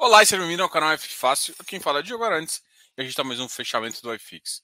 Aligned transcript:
Olá 0.00 0.22
e 0.22 0.26
seja 0.26 0.40
bem-vindo 0.40 0.62
ao 0.62 0.70
canal 0.70 0.92
F 0.92 1.08
Fácil. 1.08 1.56
Quem 1.66 1.80
fala 1.80 1.98
é 1.98 2.02
Diogo 2.02 2.22
Arantes 2.22 2.62
e 2.96 3.00
a 3.00 3.02
gente 3.02 3.10
está 3.10 3.24
mais 3.24 3.40
um 3.40 3.48
fechamento 3.48 4.00
do 4.00 4.14
iFix. 4.14 4.62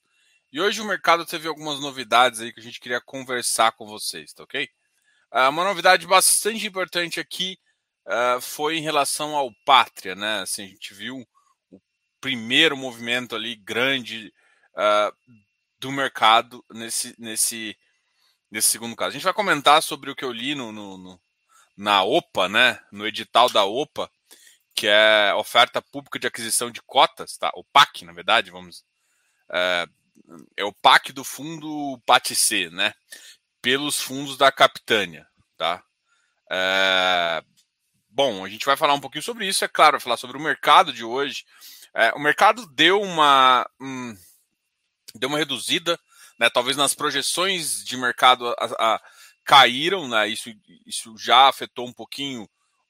E 0.52 0.60
hoje 0.60 0.80
o 0.80 0.84
mercado 0.84 1.26
teve 1.26 1.48
algumas 1.48 1.80
novidades 1.80 2.40
aí 2.40 2.52
que 2.52 2.60
a 2.60 2.62
gente 2.62 2.78
queria 2.78 3.00
conversar 3.00 3.72
com 3.72 3.84
vocês, 3.84 4.32
tá 4.32 4.44
ok? 4.44 4.70
Uh, 5.32 5.48
uma 5.50 5.64
novidade 5.64 6.06
bastante 6.06 6.64
importante 6.68 7.18
aqui 7.18 7.58
uh, 8.06 8.40
foi 8.40 8.76
em 8.76 8.80
relação 8.80 9.34
ao 9.34 9.52
Pátria, 9.66 10.14
né? 10.14 10.42
Assim, 10.42 10.62
a 10.62 10.68
gente 10.68 10.94
viu 10.94 11.26
o 11.68 11.80
primeiro 12.20 12.76
movimento 12.76 13.34
ali 13.34 13.56
grande 13.56 14.32
uh, 14.76 15.34
do 15.80 15.90
mercado 15.90 16.64
nesse, 16.70 17.12
nesse, 17.18 17.76
nesse 18.52 18.68
segundo 18.68 18.94
caso. 18.94 19.08
A 19.08 19.14
gente 19.14 19.24
vai 19.24 19.34
comentar 19.34 19.82
sobre 19.82 20.12
o 20.12 20.14
que 20.14 20.24
eu 20.24 20.30
li 20.30 20.54
no, 20.54 20.70
no, 20.70 20.96
no 20.96 21.20
na 21.76 22.04
OPA, 22.04 22.48
né? 22.48 22.78
No 22.92 23.04
edital 23.04 23.50
da 23.50 23.64
OPA 23.64 24.08
que 24.84 24.88
é 24.88 25.32
oferta 25.34 25.80
pública 25.80 26.18
de 26.18 26.26
aquisição 26.26 26.70
de 26.70 26.82
cotas, 26.82 27.38
tá? 27.38 27.50
O 27.54 27.64
PAC, 27.64 28.04
na 28.04 28.12
verdade, 28.12 28.50
vamos. 28.50 28.84
É, 29.50 29.86
é 30.58 30.64
o 30.64 30.74
PAC 30.74 31.10
do 31.10 31.24
fundo 31.24 31.98
PATC, 32.04 32.68
né? 32.68 32.92
Pelos 33.62 33.98
fundos 33.98 34.36
da 34.36 34.52
Capitânia, 34.52 35.26
tá? 35.56 35.82
É, 36.50 37.42
bom, 38.10 38.44
a 38.44 38.48
gente 38.50 38.66
vai 38.66 38.76
falar 38.76 38.92
um 38.92 39.00
pouquinho 39.00 39.24
sobre 39.24 39.48
isso, 39.48 39.64
é 39.64 39.68
claro, 39.68 39.92
vai 39.92 40.00
falar 40.00 40.18
sobre 40.18 40.36
o 40.36 40.40
mercado 40.40 40.92
de 40.92 41.02
hoje. 41.02 41.46
É, 41.94 42.12
o 42.12 42.18
mercado 42.18 42.66
deu 42.66 43.00
uma. 43.00 43.66
Hum, 43.80 44.14
deu 45.14 45.30
uma 45.30 45.38
reduzida, 45.38 45.98
né? 46.38 46.50
Talvez 46.50 46.76
nas 46.76 46.92
projeções 46.92 47.82
de 47.82 47.96
mercado 47.96 48.46
a, 48.48 48.54
a, 48.78 49.02
caíram, 49.46 50.06
né? 50.08 50.28
Isso, 50.28 50.50
isso 50.84 51.16
já 51.16 51.48
afetou 51.48 51.88
um 51.88 51.92
pouquinho 51.92 52.46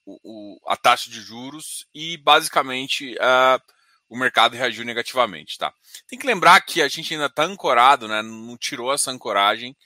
o, 0.07 0.61
a 0.67 0.77
taxa 0.77 1.11
de 1.11 1.21
juros 1.21 1.87
e 1.95 2.17
basicamente 2.19 3.15
uh, 3.15 3.63
o 4.09 4.17
mercado 4.17 4.55
reagiu 4.57 4.85
negativamente. 4.85 5.59
Tá? 5.59 5.73
Tem 6.07 6.19
que 6.19 6.27
lembrar 6.27 6.61
que 6.61 6.83
a 6.83 6.89
gente 6.89 7.13
ainda 7.13 7.27
está 7.27 7.45
ancorado, 7.45 8.07
né, 8.07 8.23
não 8.23 8.57
tirou 8.57 8.93
essa 8.93 9.11
ancoragem 9.11 9.77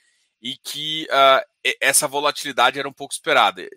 e 0.41 0.57
que 0.57 1.07
uh, 1.09 1.73
essa 1.81 2.07
volatilidade 2.07 2.79
era 2.79 2.87
um 2.87 2.93
pouco 2.93 3.13
esperada. 3.13 3.67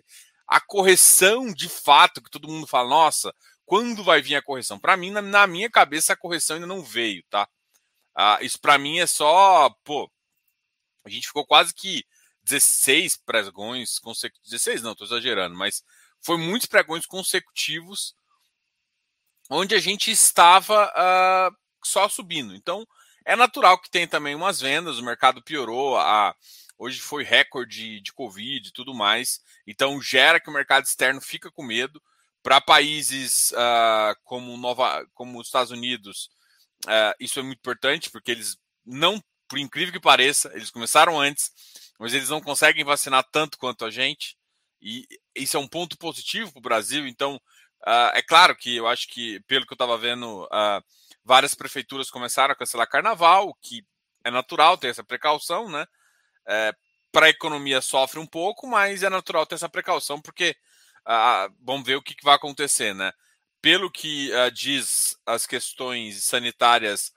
A 0.47 0.59
correção 0.59 1.53
de 1.53 1.69
fato, 1.69 2.21
que 2.21 2.29
todo 2.29 2.47
mundo 2.47 2.67
fala, 2.67 2.89
nossa, 2.89 3.33
quando 3.65 4.03
vai 4.03 4.21
vir 4.21 4.35
a 4.35 4.41
correção? 4.41 4.79
Para 4.79 4.97
mim, 4.97 5.11
na, 5.11 5.21
na, 5.21 5.47
minha 5.47 5.69
cabeça, 5.69 6.13
a 6.13 6.17
correção 6.17 6.55
ainda 6.55 6.67
não 6.67 6.81
veio, 6.81 7.23
tá? 7.29 7.47
Uh, 8.15 8.43
isso 8.43 8.59
para 8.59 8.77
mim 8.77 8.99
é 8.99 9.07
só, 9.07 9.69
pô, 9.83 10.11
a 11.05 11.09
gente 11.09 11.27
ficou 11.27 11.45
quase 11.45 11.73
que 11.73 12.05
16 12.43 13.17
pregões 13.25 13.99
consecutivos, 13.99 14.49
16 14.49 14.81
não, 14.81 14.91
estou 14.91 15.07
exagerando, 15.07 15.55
mas 15.55 15.83
foi 16.23 16.37
muitos 16.37 16.67
pregões 16.67 17.05
consecutivos 17.05 18.15
onde 19.49 19.75
a 19.75 19.79
gente 19.79 20.09
estava 20.09 20.87
uh, 20.87 21.55
só 21.83 22.07
subindo. 22.09 22.55
Então, 22.55 22.87
é 23.25 23.35
natural 23.35 23.79
que 23.79 23.89
tenha 23.89 24.07
também 24.07 24.35
umas 24.35 24.59
vendas, 24.59 24.97
o 24.97 25.03
mercado 25.03 25.41
piorou, 25.41 25.97
a, 25.97 26.35
hoje 26.77 26.99
foi 26.99 27.23
recorde 27.23 28.01
de 28.01 28.13
Covid 28.13 28.67
e 28.67 28.71
tudo 28.71 28.93
mais, 28.93 29.39
então 29.65 30.01
gera 30.01 30.39
que 30.39 30.49
o 30.49 30.53
mercado 30.53 30.85
externo 30.85 31.21
fica 31.21 31.51
com 31.51 31.63
medo. 31.63 32.01
Para 32.41 32.59
países 32.59 33.51
uh, 33.51 34.19
como, 34.25 34.57
Nova, 34.57 35.07
como 35.13 35.39
os 35.39 35.47
Estados 35.47 35.71
Unidos, 35.71 36.29
uh, 36.85 37.15
isso 37.17 37.39
é 37.39 37.41
muito 37.41 37.59
importante, 37.59 38.09
porque 38.09 38.31
eles 38.31 38.57
não, 38.85 39.23
por 39.47 39.57
incrível 39.57 39.93
que 39.93 39.99
pareça, 39.99 40.51
eles 40.53 40.69
começaram 40.69 41.17
antes, 41.17 41.51
mas 41.97 42.13
eles 42.13 42.27
não 42.27 42.41
conseguem 42.41 42.83
vacinar 42.83 43.23
tanto 43.31 43.57
quanto 43.57 43.85
a 43.85 43.89
gente. 43.89 44.35
E 44.83 45.07
isso 45.33 45.55
é 45.55 45.59
um 45.59 45.67
ponto 45.67 45.97
positivo 45.97 46.51
para 46.51 46.59
o 46.59 46.61
Brasil. 46.61 47.07
Então, 47.07 47.35
uh, 47.87 48.11
é 48.13 48.21
claro 48.21 48.55
que 48.55 48.75
eu 48.75 48.85
acho 48.85 49.07
que, 49.07 49.39
pelo 49.47 49.65
que 49.65 49.71
eu 49.71 49.75
estava 49.75 49.97
vendo, 49.97 50.43
uh, 50.43 50.83
várias 51.23 51.55
prefeituras 51.55 52.11
começaram 52.11 52.51
a 52.51 52.55
cancelar 52.55 52.89
carnaval, 52.89 53.57
que 53.61 53.85
é 54.25 54.29
natural 54.29 54.77
ter 54.77 54.87
essa 54.87 55.03
precaução, 55.03 55.69
né? 55.69 55.85
É, 56.45 56.73
para 57.11 57.27
a 57.27 57.29
economia 57.29 57.79
sofre 57.79 58.19
um 58.19 58.25
pouco, 58.25 58.67
mas 58.67 59.03
é 59.03 59.09
natural 59.09 59.45
ter 59.45 59.55
essa 59.55 59.69
precaução, 59.69 60.21
porque 60.21 60.55
uh, 61.07 61.53
vamos 61.61 61.85
ver 61.85 61.95
o 61.95 62.01
que, 62.01 62.15
que, 62.15 62.23
vai 62.23 62.35
acontecer, 62.35 62.93
né? 62.93 63.13
Pelo 63.61 63.89
que 63.89 64.29
diz 64.53 65.17
as 65.25 65.47
questões 65.47 66.25
sanitárias, 66.25 67.13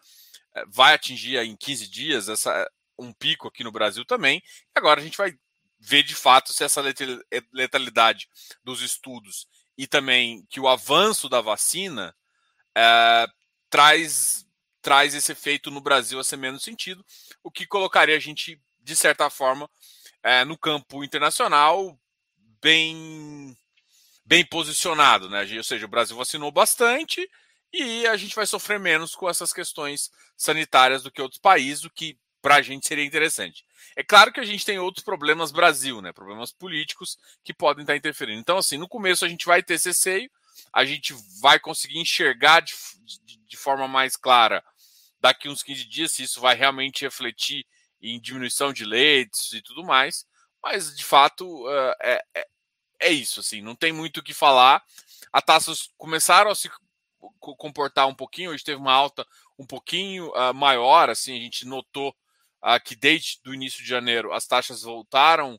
eh, 0.54 0.64
vai 0.68 0.94
atingir 0.94 1.38
em 1.38 1.56
15 1.56 1.88
dias 1.88 2.28
essa, 2.28 2.70
um 2.98 3.12
pico 3.12 3.48
aqui 3.48 3.62
no 3.62 3.72
Brasil 3.72 4.04
também. 4.04 4.42
Agora 4.74 5.00
a 5.00 5.04
gente 5.04 5.18
vai 5.18 5.34
ver 5.78 6.02
de 6.02 6.14
fato 6.14 6.52
se 6.52 6.64
essa 6.64 6.82
letalidade 7.52 8.28
dos 8.64 8.80
estudos 8.80 9.46
e 9.76 9.86
também 9.86 10.44
que 10.48 10.58
o 10.58 10.68
avanço 10.68 11.28
da 11.28 11.40
vacina 11.40 12.14
é, 12.74 13.26
traz, 13.68 14.46
traz 14.80 15.14
esse 15.14 15.32
efeito 15.32 15.70
no 15.70 15.80
Brasil 15.80 16.18
a 16.18 16.24
ser 16.24 16.36
menos 16.36 16.62
sentido, 16.62 17.04
o 17.42 17.50
que 17.50 17.66
colocaria 17.66 18.16
a 18.16 18.20
gente, 18.20 18.60
de 18.80 18.96
certa 18.96 19.28
forma, 19.28 19.70
é, 20.22 20.44
no 20.44 20.56
campo 20.56 21.04
internacional 21.04 21.98
bem, 22.60 23.56
bem 24.24 24.44
posicionado. 24.44 25.28
Né? 25.28 25.46
Ou 25.56 25.64
seja, 25.64 25.86
o 25.86 25.90
Brasil 25.90 26.16
vacinou 26.16 26.50
bastante 26.50 27.28
e 27.72 28.06
a 28.06 28.16
gente 28.16 28.34
vai 28.34 28.46
sofrer 28.46 28.80
menos 28.80 29.14
com 29.14 29.28
essas 29.28 29.52
questões 29.52 30.10
sanitárias 30.36 31.02
do 31.02 31.10
que 31.10 31.20
outros 31.20 31.40
países, 31.40 31.84
o 31.84 31.90
que 31.90 32.18
para 32.46 32.54
a 32.54 32.62
gente 32.62 32.86
seria 32.86 33.04
interessante. 33.04 33.64
É 33.96 34.04
claro 34.04 34.32
que 34.32 34.38
a 34.38 34.44
gente 34.44 34.64
tem 34.64 34.78
outros 34.78 35.04
problemas 35.04 35.50
Brasil, 35.50 36.00
né? 36.00 36.12
Problemas 36.12 36.52
políticos 36.52 37.18
que 37.42 37.52
podem 37.52 37.82
estar 37.82 37.96
interferindo. 37.96 38.38
Então, 38.38 38.56
assim, 38.56 38.78
no 38.78 38.86
começo 38.86 39.24
a 39.24 39.28
gente 39.28 39.44
vai 39.44 39.64
ter 39.64 39.74
esse 39.74 39.92
seio, 39.92 40.30
a 40.72 40.84
gente 40.84 41.12
vai 41.40 41.58
conseguir 41.58 41.98
enxergar 41.98 42.60
de, 42.60 42.72
de, 43.24 43.36
de 43.36 43.56
forma 43.56 43.88
mais 43.88 44.14
clara 44.14 44.62
daqui 45.18 45.48
uns 45.48 45.64
15 45.64 45.88
dias 45.88 46.12
se 46.12 46.22
isso 46.22 46.40
vai 46.40 46.54
realmente 46.54 47.02
refletir 47.02 47.66
em 48.00 48.20
diminuição 48.20 48.72
de 48.72 48.84
leitos 48.84 49.52
e 49.52 49.60
tudo 49.60 49.82
mais. 49.82 50.24
Mas, 50.62 50.94
de 50.94 51.02
fato, 51.02 51.68
é, 52.00 52.22
é, 52.32 52.46
é, 53.00 53.10
isso, 53.10 53.40
assim, 53.40 53.60
não 53.60 53.74
tem 53.74 53.92
muito 53.92 54.18
o 54.18 54.22
que 54.22 54.32
falar. 54.32 54.84
As 55.32 55.42
taxas 55.42 55.90
começaram 55.98 56.52
a 56.52 56.54
se 56.54 56.70
comportar 57.40 58.06
um 58.06 58.14
pouquinho, 58.14 58.52
hoje 58.52 58.62
teve 58.62 58.80
uma 58.80 58.92
alta 58.92 59.26
um 59.58 59.66
pouquinho 59.66 60.28
uh, 60.28 60.54
maior, 60.54 61.10
assim, 61.10 61.36
a 61.36 61.40
gente 61.40 61.66
notou 61.66 62.14
que 62.84 62.96
desde 62.96 63.40
o 63.46 63.54
início 63.54 63.82
de 63.82 63.88
janeiro 63.88 64.32
as 64.32 64.46
taxas 64.46 64.82
voltaram 64.82 65.58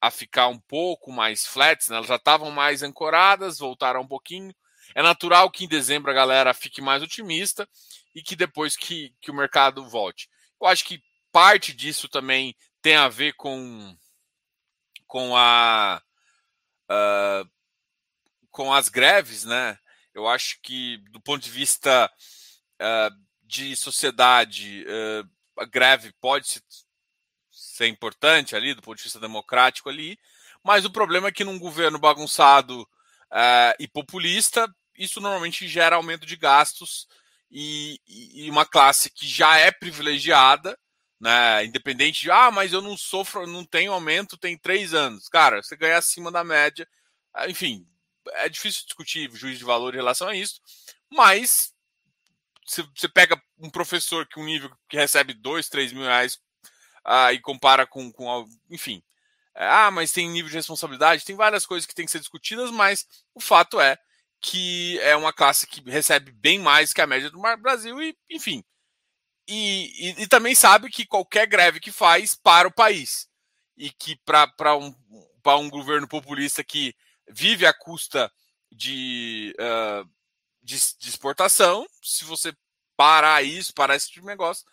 a 0.00 0.10
ficar 0.10 0.48
um 0.48 0.58
pouco 0.58 1.10
mais 1.10 1.46
flats, 1.46 1.88
né? 1.88 1.96
elas 1.96 2.08
já 2.08 2.16
estavam 2.16 2.50
mais 2.50 2.82
ancoradas, 2.82 3.58
voltaram 3.58 4.02
um 4.02 4.06
pouquinho. 4.06 4.54
É 4.94 5.02
natural 5.02 5.50
que 5.50 5.64
em 5.64 5.68
dezembro 5.68 6.10
a 6.10 6.14
galera 6.14 6.54
fique 6.54 6.80
mais 6.80 7.02
otimista 7.02 7.68
e 8.14 8.22
que 8.22 8.36
depois 8.36 8.76
que, 8.76 9.14
que 9.20 9.30
o 9.30 9.34
mercado 9.34 9.88
volte. 9.88 10.28
Eu 10.60 10.66
acho 10.68 10.84
que 10.84 11.02
parte 11.32 11.72
disso 11.72 12.08
também 12.08 12.56
tem 12.80 12.96
a 12.96 13.08
ver 13.08 13.32
com, 13.34 13.96
com 15.06 15.36
a 15.36 16.00
uh, 16.90 17.50
com 18.50 18.72
as 18.72 18.88
greves, 18.88 19.44
né? 19.44 19.78
Eu 20.14 20.26
acho 20.26 20.58
que 20.62 20.98
do 21.10 21.20
ponto 21.20 21.42
de 21.42 21.50
vista 21.50 22.10
uh, 22.80 23.26
de 23.42 23.76
sociedade, 23.76 24.84
uh, 24.84 25.28
a 25.58 25.64
greve 25.64 26.12
pode 26.20 26.60
ser 27.50 27.86
importante 27.86 28.54
ali, 28.54 28.74
do 28.74 28.82
ponto 28.82 28.96
de 28.96 29.04
vista 29.04 29.20
democrático 29.20 29.88
ali, 29.88 30.18
mas 30.62 30.84
o 30.84 30.90
problema 30.90 31.28
é 31.28 31.32
que 31.32 31.44
num 31.44 31.58
governo 31.58 31.98
bagunçado 31.98 32.82
uh, 32.82 33.74
e 33.78 33.86
populista, 33.88 34.68
isso 34.96 35.20
normalmente 35.20 35.68
gera 35.68 35.96
aumento 35.96 36.26
de 36.26 36.36
gastos 36.36 37.06
e, 37.50 38.00
e, 38.06 38.50
uma 38.50 38.66
classe 38.66 39.08
que 39.08 39.26
já 39.26 39.56
é 39.56 39.70
privilegiada, 39.70 40.76
né, 41.20 41.64
independente 41.64 42.22
de, 42.22 42.30
ah, 42.30 42.50
mas 42.50 42.72
eu 42.72 42.82
não 42.82 42.96
sofro, 42.96 43.46
não 43.46 43.64
tenho 43.64 43.92
aumento, 43.92 44.36
tem 44.36 44.58
três 44.58 44.92
anos. 44.92 45.28
Cara, 45.28 45.62
você 45.62 45.76
ganha 45.76 45.96
acima 45.96 46.30
da 46.30 46.42
média, 46.42 46.86
enfim, 47.48 47.86
é 48.34 48.48
difícil 48.48 48.84
discutir 48.84 49.30
juízo 49.32 49.58
de 49.58 49.64
valor 49.64 49.94
em 49.94 49.98
relação 49.98 50.28
a 50.28 50.34
isso, 50.34 50.60
mas 51.10 51.72
você 52.66 53.08
pega 53.08 53.40
um 53.58 53.70
professor 53.70 54.26
que 54.26 54.40
um 54.40 54.44
nível 54.44 54.70
que 54.88 54.96
recebe 54.96 55.32
2, 55.32 55.68
3 55.68 55.92
mil 55.92 56.02
reais 56.02 56.38
ah, 57.04 57.32
e 57.32 57.40
compara 57.40 57.86
com, 57.86 58.12
com 58.12 58.48
enfim. 58.70 59.02
Ah, 59.54 59.90
mas 59.90 60.12
tem 60.12 60.28
nível 60.28 60.50
de 60.50 60.56
responsabilidade, 60.56 61.24
tem 61.24 61.36
várias 61.36 61.64
coisas 61.64 61.86
que 61.86 61.94
tem 61.94 62.04
que 62.04 62.12
ser 62.12 62.18
discutidas, 62.18 62.70
mas 62.70 63.06
o 63.34 63.40
fato 63.40 63.80
é 63.80 63.96
que 64.40 64.98
é 65.00 65.16
uma 65.16 65.32
classe 65.32 65.66
que 65.66 65.80
recebe 65.88 66.30
bem 66.30 66.58
mais 66.58 66.92
que 66.92 67.00
a 67.00 67.06
média 67.06 67.30
do 67.30 67.40
Brasil 67.58 68.02
e, 68.02 68.16
enfim. 68.30 68.62
E, 69.48 70.10
e, 70.10 70.22
e 70.22 70.26
também 70.26 70.54
sabe 70.54 70.90
que 70.90 71.06
qualquer 71.06 71.46
greve 71.46 71.80
que 71.80 71.92
faz 71.92 72.34
para 72.34 72.68
o 72.68 72.72
país. 72.72 73.28
E 73.76 73.90
que 73.90 74.16
para 74.24 74.76
um, 74.76 74.94
um 75.44 75.70
governo 75.70 76.08
populista 76.08 76.64
que 76.64 76.94
vive 77.28 77.66
à 77.66 77.72
custa 77.72 78.30
de, 78.70 79.54
uh, 79.58 80.08
de, 80.66 80.76
de 80.98 81.08
exportação, 81.08 81.86
se 82.02 82.24
você 82.24 82.52
parar 82.96 83.42
isso, 83.42 83.74
parar 83.74 83.96
esse 83.96 84.08
tipo 84.08 84.22
de 84.22 84.26
negócio, 84.26 84.64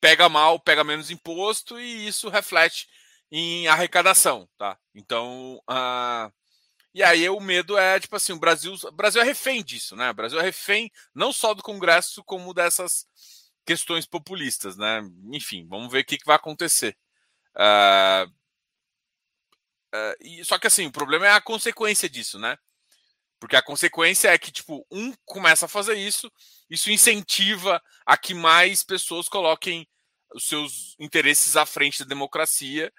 pega 0.00 0.28
mal, 0.28 0.60
pega 0.60 0.84
menos 0.84 1.10
imposto 1.10 1.78
e 1.80 2.06
isso 2.06 2.28
reflete 2.28 2.86
em 3.30 3.66
arrecadação, 3.68 4.48
tá? 4.56 4.78
Então, 4.94 5.60
uh, 5.68 6.32
E 6.94 7.02
aí 7.02 7.28
o 7.28 7.40
medo 7.40 7.76
é, 7.78 8.00
tipo 8.00 8.16
assim, 8.16 8.32
o 8.32 8.38
Brasil, 8.38 8.74
o 8.84 8.92
Brasil 8.92 9.20
é 9.20 9.24
refém 9.24 9.62
disso, 9.62 9.94
né? 9.96 10.10
O 10.10 10.14
Brasil 10.14 10.40
é 10.40 10.42
refém 10.42 10.90
não 11.14 11.32
só 11.32 11.52
do 11.54 11.62
Congresso, 11.62 12.24
como 12.24 12.54
dessas 12.54 13.06
questões 13.66 14.06
populistas, 14.06 14.76
né? 14.78 15.02
Enfim, 15.32 15.66
vamos 15.68 15.92
ver 15.92 16.00
o 16.02 16.06
que, 16.06 16.18
que 16.18 16.26
vai 16.26 16.36
acontecer. 16.36 16.96
Uh, 17.56 18.30
uh, 19.94 20.14
e, 20.20 20.44
só 20.44 20.58
que 20.58 20.66
assim, 20.66 20.86
o 20.86 20.92
problema 20.92 21.26
é 21.26 21.32
a 21.32 21.40
consequência 21.40 22.08
disso, 22.08 22.38
né? 22.38 22.56
Porque 23.38 23.56
a 23.56 23.62
consequência 23.62 24.28
é 24.28 24.38
que, 24.38 24.50
tipo, 24.50 24.86
um 24.90 25.12
começa 25.24 25.66
a 25.66 25.68
fazer 25.68 25.94
isso, 25.94 26.30
isso 26.70 26.90
incentiva 26.90 27.82
a 28.04 28.16
que 28.16 28.34
mais 28.34 28.82
pessoas 28.82 29.28
coloquem 29.28 29.86
os 30.34 30.46
seus 30.48 30.96
interesses 30.98 31.56
à 31.56 31.66
frente 31.66 31.98
da 32.00 32.08
democracia 32.08 32.92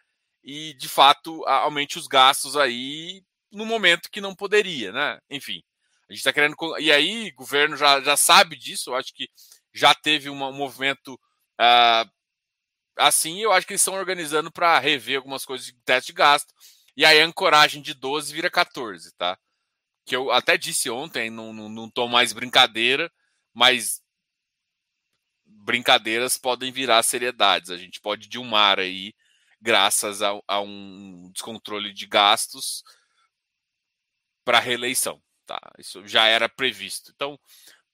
e, 0.43 0.73
de 0.75 0.87
fato, 0.87 1.43
aumente 1.45 1.97
os 1.97 2.07
gastos 2.07 2.55
aí 2.55 3.23
no 3.51 3.65
momento 3.65 4.09
que 4.11 4.21
não 4.21 4.35
poderia, 4.35 4.91
né? 4.91 5.19
Enfim, 5.29 5.61
a 6.09 6.13
gente 6.13 6.19
está 6.19 6.31
querendo. 6.31 6.55
E 6.79 6.91
aí, 6.91 7.29
o 7.29 7.35
governo 7.35 7.75
já, 7.75 8.01
já 8.01 8.15
sabe 8.15 8.55
disso, 8.55 8.91
eu 8.91 8.95
acho 8.95 9.13
que 9.13 9.27
já 9.73 9.93
teve 9.93 10.29
um 10.29 10.35
movimento 10.35 11.13
uh, 11.59 12.09
assim, 12.97 13.39
eu 13.39 13.51
acho 13.51 13.65
que 13.65 13.73
eles 13.73 13.81
estão 13.81 13.93
organizando 13.93 14.51
para 14.51 14.79
rever 14.79 15.17
algumas 15.17 15.45
coisas 15.45 15.67
de 15.67 15.73
teste 15.85 16.11
de 16.11 16.17
gasto. 16.17 16.53
E 16.95 17.05
aí 17.05 17.21
a 17.21 17.25
ancoragem 17.25 17.81
de 17.81 17.93
12 17.93 18.33
vira 18.33 18.49
14, 18.49 19.13
tá? 19.15 19.37
Que 20.07 20.15
eu 20.15 20.31
até 20.31 20.57
disse 20.57 20.89
ontem, 20.89 21.29
não, 21.29 21.53
não, 21.53 21.69
não 21.69 21.89
tô 21.89 22.07
mais 22.07 22.33
brincadeira, 22.33 23.11
mas 23.53 24.01
brincadeiras 25.45 26.37
podem 26.37 26.71
virar 26.71 27.03
seriedades. 27.03 27.69
A 27.69 27.77
gente 27.77 27.99
pode 27.99 28.29
dilmar 28.29 28.79
aí, 28.79 29.13
graças 29.61 30.21
a, 30.21 30.31
a 30.47 30.61
um 30.61 31.29
descontrole 31.33 31.93
de 31.93 32.07
gastos 32.07 32.83
para 34.45 34.59
reeleição. 34.59 35.21
Tá? 35.45 35.59
Isso 35.77 36.07
já 36.07 36.25
era 36.25 36.47
previsto. 36.47 37.11
Então, 37.13 37.37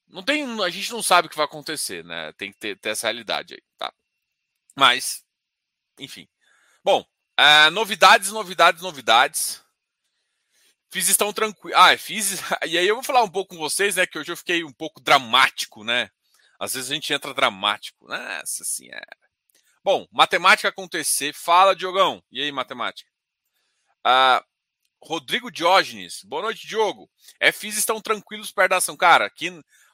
não 0.07 0.21
tem, 0.21 0.43
a 0.63 0.69
gente 0.69 0.91
não 0.91 1.01
sabe 1.01 1.27
o 1.27 1.29
que 1.29 1.35
vai 1.35 1.45
acontecer, 1.45 2.05
né? 2.05 2.31
Tem 2.33 2.51
que 2.51 2.59
ter, 2.59 2.79
ter 2.79 2.89
essa 2.89 3.07
realidade 3.07 3.55
aí, 3.55 3.63
tá? 3.75 3.91
Mas, 4.75 5.25
enfim. 5.99 6.27
Bom, 6.83 7.01
uh, 7.39 7.71
novidades, 7.71 8.31
novidades, 8.31 8.83
novidades. 8.83 9.62
Fiz 10.93 11.09
estão 11.09 11.33
tranquilo. 11.33 11.75
Ah, 11.75 11.97
fiz. 11.97 12.39
E 12.69 12.77
aí 12.77 12.87
eu 12.87 12.93
vou 12.93 13.03
falar 13.03 13.23
um 13.23 13.29
pouco 13.29 13.55
com 13.55 13.57
vocês, 13.59 13.95
né? 13.95 14.05
Que 14.05 14.19
hoje 14.19 14.31
eu 14.31 14.37
fiquei 14.37 14.63
um 14.63 14.71
pouco 14.71 15.01
dramático, 15.01 15.83
né? 15.83 16.11
Às 16.59 16.75
vezes 16.75 16.91
a 16.91 16.93
gente 16.93 17.11
entra 17.11 17.33
dramático. 17.33 18.07
Nossa 18.07 18.63
senhora. 18.63 19.17
Bom, 19.83 20.07
matemática 20.11 20.69
acontecer. 20.69 21.33
Fala, 21.33 21.75
Diogão. 21.75 22.23
E 22.31 22.39
aí, 22.39 22.51
matemática? 22.51 23.09
Uh, 24.05 24.45
Rodrigo 25.03 25.49
Diógenes. 25.49 26.21
Boa 26.23 26.43
noite, 26.43 26.67
Diogo. 26.67 27.09
FIs 27.51 27.75
estão 27.75 27.99
tranquilos 27.99 28.51
perto 28.51 28.69
da 28.69 28.77
ação. 28.77 28.95
Cara, 28.95 29.25
aqui 29.25 29.49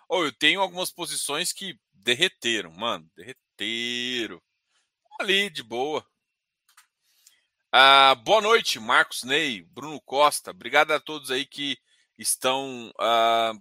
oh, 0.09 0.25
eu 0.25 0.33
tenho 0.33 0.59
algumas 0.59 0.91
posições 0.91 1.53
que 1.53 1.79
derreteram, 1.93 2.73
mano. 2.73 3.09
Derreteram. 3.15 4.41
Ali, 5.17 5.49
de 5.49 5.63
boa. 5.63 6.05
Ah, 7.71 8.15
boa 8.15 8.41
noite, 8.41 8.79
Marcos 8.79 9.23
Ney, 9.23 9.61
Bruno 9.61 10.01
Costa. 10.01 10.49
Obrigado 10.49 10.91
a 10.91 10.99
todos 10.99 11.29
aí 11.29 11.45
que 11.45 11.77
estão 12.17 12.91
ah, 12.99 13.53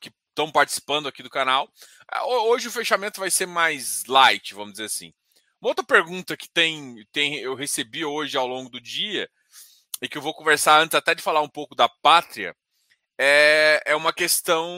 que 0.00 0.10
estão 0.30 0.50
participando 0.50 1.06
aqui 1.06 1.22
do 1.22 1.30
canal. 1.30 1.70
Ah, 2.10 2.26
hoje 2.26 2.66
o 2.66 2.72
fechamento 2.72 3.20
vai 3.20 3.30
ser 3.30 3.46
mais 3.46 4.04
light, 4.06 4.52
vamos 4.52 4.72
dizer 4.72 4.86
assim. 4.86 5.14
Uma 5.60 5.70
outra 5.70 5.84
pergunta 5.84 6.36
que 6.36 6.48
tem, 6.50 7.06
tem 7.12 7.36
eu 7.36 7.54
recebi 7.54 8.04
hoje 8.04 8.36
ao 8.36 8.48
longo 8.48 8.68
do 8.68 8.80
dia 8.80 9.30
e 10.02 10.08
que 10.08 10.18
eu 10.18 10.22
vou 10.22 10.34
conversar 10.34 10.80
antes 10.80 10.96
até 10.96 11.14
de 11.14 11.22
falar 11.22 11.40
um 11.40 11.48
pouco 11.48 11.76
da 11.76 11.88
pátria, 11.88 12.56
é, 13.18 13.80
é 13.86 13.94
uma 13.96 14.12
questão. 14.12 14.68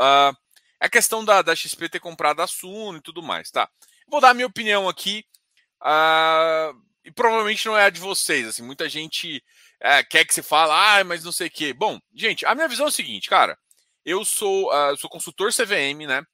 Uh, 0.00 0.36
é 0.80 0.86
a 0.86 0.88
questão 0.88 1.24
da, 1.24 1.42
da 1.42 1.54
XP 1.56 1.88
ter 1.88 2.00
comprado 2.00 2.42
a 2.42 2.46
Suno 2.46 2.98
e 2.98 3.02
tudo 3.02 3.22
mais, 3.22 3.50
tá? 3.50 3.68
Vou 4.08 4.20
dar 4.20 4.30
a 4.30 4.34
minha 4.34 4.46
opinião 4.46 4.88
aqui, 4.88 5.24
uh, 5.82 6.91
e 7.04 7.10
provavelmente 7.10 7.66
não 7.66 7.76
é 7.76 7.84
a 7.84 7.90
de 7.90 8.00
vocês. 8.00 8.46
Assim, 8.46 8.62
muita 8.62 8.88
gente 8.88 9.42
uh, 9.82 10.08
quer 10.08 10.24
que 10.24 10.34
você 10.34 10.42
fale, 10.42 10.72
ah, 10.72 11.04
mas 11.04 11.24
não 11.24 11.32
sei 11.32 11.48
o 11.48 11.50
quê. 11.50 11.72
Bom, 11.72 11.98
gente, 12.14 12.46
a 12.46 12.54
minha 12.54 12.68
visão 12.68 12.86
é 12.86 12.88
o 12.88 12.92
seguinte, 12.92 13.28
cara. 13.28 13.58
Eu 14.04 14.24
sou, 14.24 14.72
uh, 14.72 14.96
sou 14.96 15.10
consultor 15.10 15.52
CVM, 15.52 16.06
né? 16.06 16.24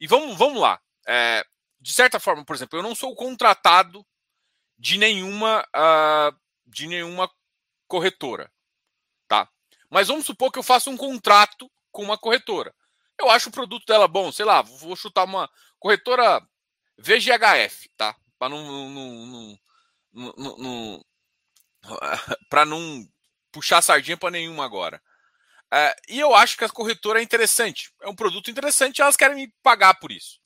E 0.00 0.06
vamos, 0.06 0.36
vamos 0.36 0.60
lá. 0.60 0.80
É, 1.06 1.44
de 1.80 1.92
certa 1.92 2.20
forma, 2.20 2.44
por 2.44 2.54
exemplo, 2.54 2.78
eu 2.78 2.82
não 2.82 2.94
sou 2.94 3.14
contratado 3.14 4.06
de 4.78 4.98
nenhuma 4.98 5.62
uh, 5.76 6.36
de 6.66 6.86
nenhuma 6.86 7.30
corretora, 7.86 8.50
tá? 9.28 9.48
Mas 9.90 10.08
vamos 10.08 10.24
supor 10.24 10.52
que 10.52 10.58
eu 10.58 10.62
faça 10.62 10.88
um 10.88 10.96
contrato 10.96 11.70
com 11.90 12.02
uma 12.02 12.16
corretora. 12.16 12.74
Eu 13.18 13.28
acho 13.28 13.48
o 13.48 13.52
produto 13.52 13.84
dela 13.86 14.08
bom, 14.08 14.30
sei 14.32 14.44
lá, 14.44 14.62
vou 14.62 14.94
chutar 14.96 15.24
uma 15.24 15.50
corretora 15.78 16.40
VGHF, 16.96 17.90
tá? 17.96 18.16
Para 18.38 18.50
não, 18.50 18.88
não, 18.88 19.26
não 19.26 19.58
para 22.48 22.64
não 22.64 23.06
puxar 23.52 23.82
sardinha 23.82 24.16
para 24.16 24.30
nenhuma 24.30 24.64
agora. 24.64 25.02
É, 25.72 25.94
e 26.08 26.18
eu 26.18 26.34
acho 26.34 26.56
que 26.56 26.64
a 26.64 26.68
corretora 26.68 27.20
é 27.20 27.22
interessante, 27.22 27.92
é 28.02 28.08
um 28.08 28.14
produto 28.14 28.50
interessante, 28.50 29.00
elas 29.00 29.16
querem 29.16 29.36
me 29.36 29.54
pagar 29.62 29.94
por 29.94 30.10
isso. 30.10 30.40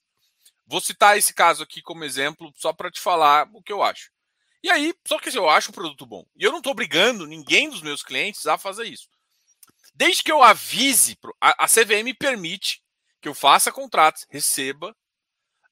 Vou 0.67 0.81
citar 0.81 1.17
esse 1.17 1.33
caso 1.33 1.63
aqui 1.63 1.81
como 1.81 2.05
exemplo, 2.05 2.53
só 2.57 2.73
para 2.73 2.91
te 2.91 3.01
falar 3.01 3.49
o 3.53 3.63
que 3.63 3.73
eu 3.73 3.83
acho. 3.83 4.11
E 4.63 4.71
aí, 4.71 4.95
só 5.07 5.19
que 5.19 5.29
assim, 5.29 5.39
eu 5.39 5.49
acho 5.49 5.71
o 5.71 5.75
produto 5.75 6.07
bom. 6.07 6.25
E 6.37 6.43
eu 6.43 6.51
não 6.51 6.59
estou 6.59 6.73
obrigando 6.73 7.27
ninguém 7.27 7.69
dos 7.69 7.83
meus 7.83 8.03
clientes 8.03 8.47
a 8.47 8.57
fazer 8.57 8.85
isso. 8.85 9.09
Desde 9.95 10.23
que 10.23 10.33
eu 10.33 10.43
avise, 10.43 11.19
a, 11.41 11.65
a 11.65 11.69
CVM 11.69 12.15
permite 12.19 12.83
que 13.21 13.29
eu 13.29 13.35
faça 13.35 13.71
contratos, 13.71 14.27
receba 14.31 14.95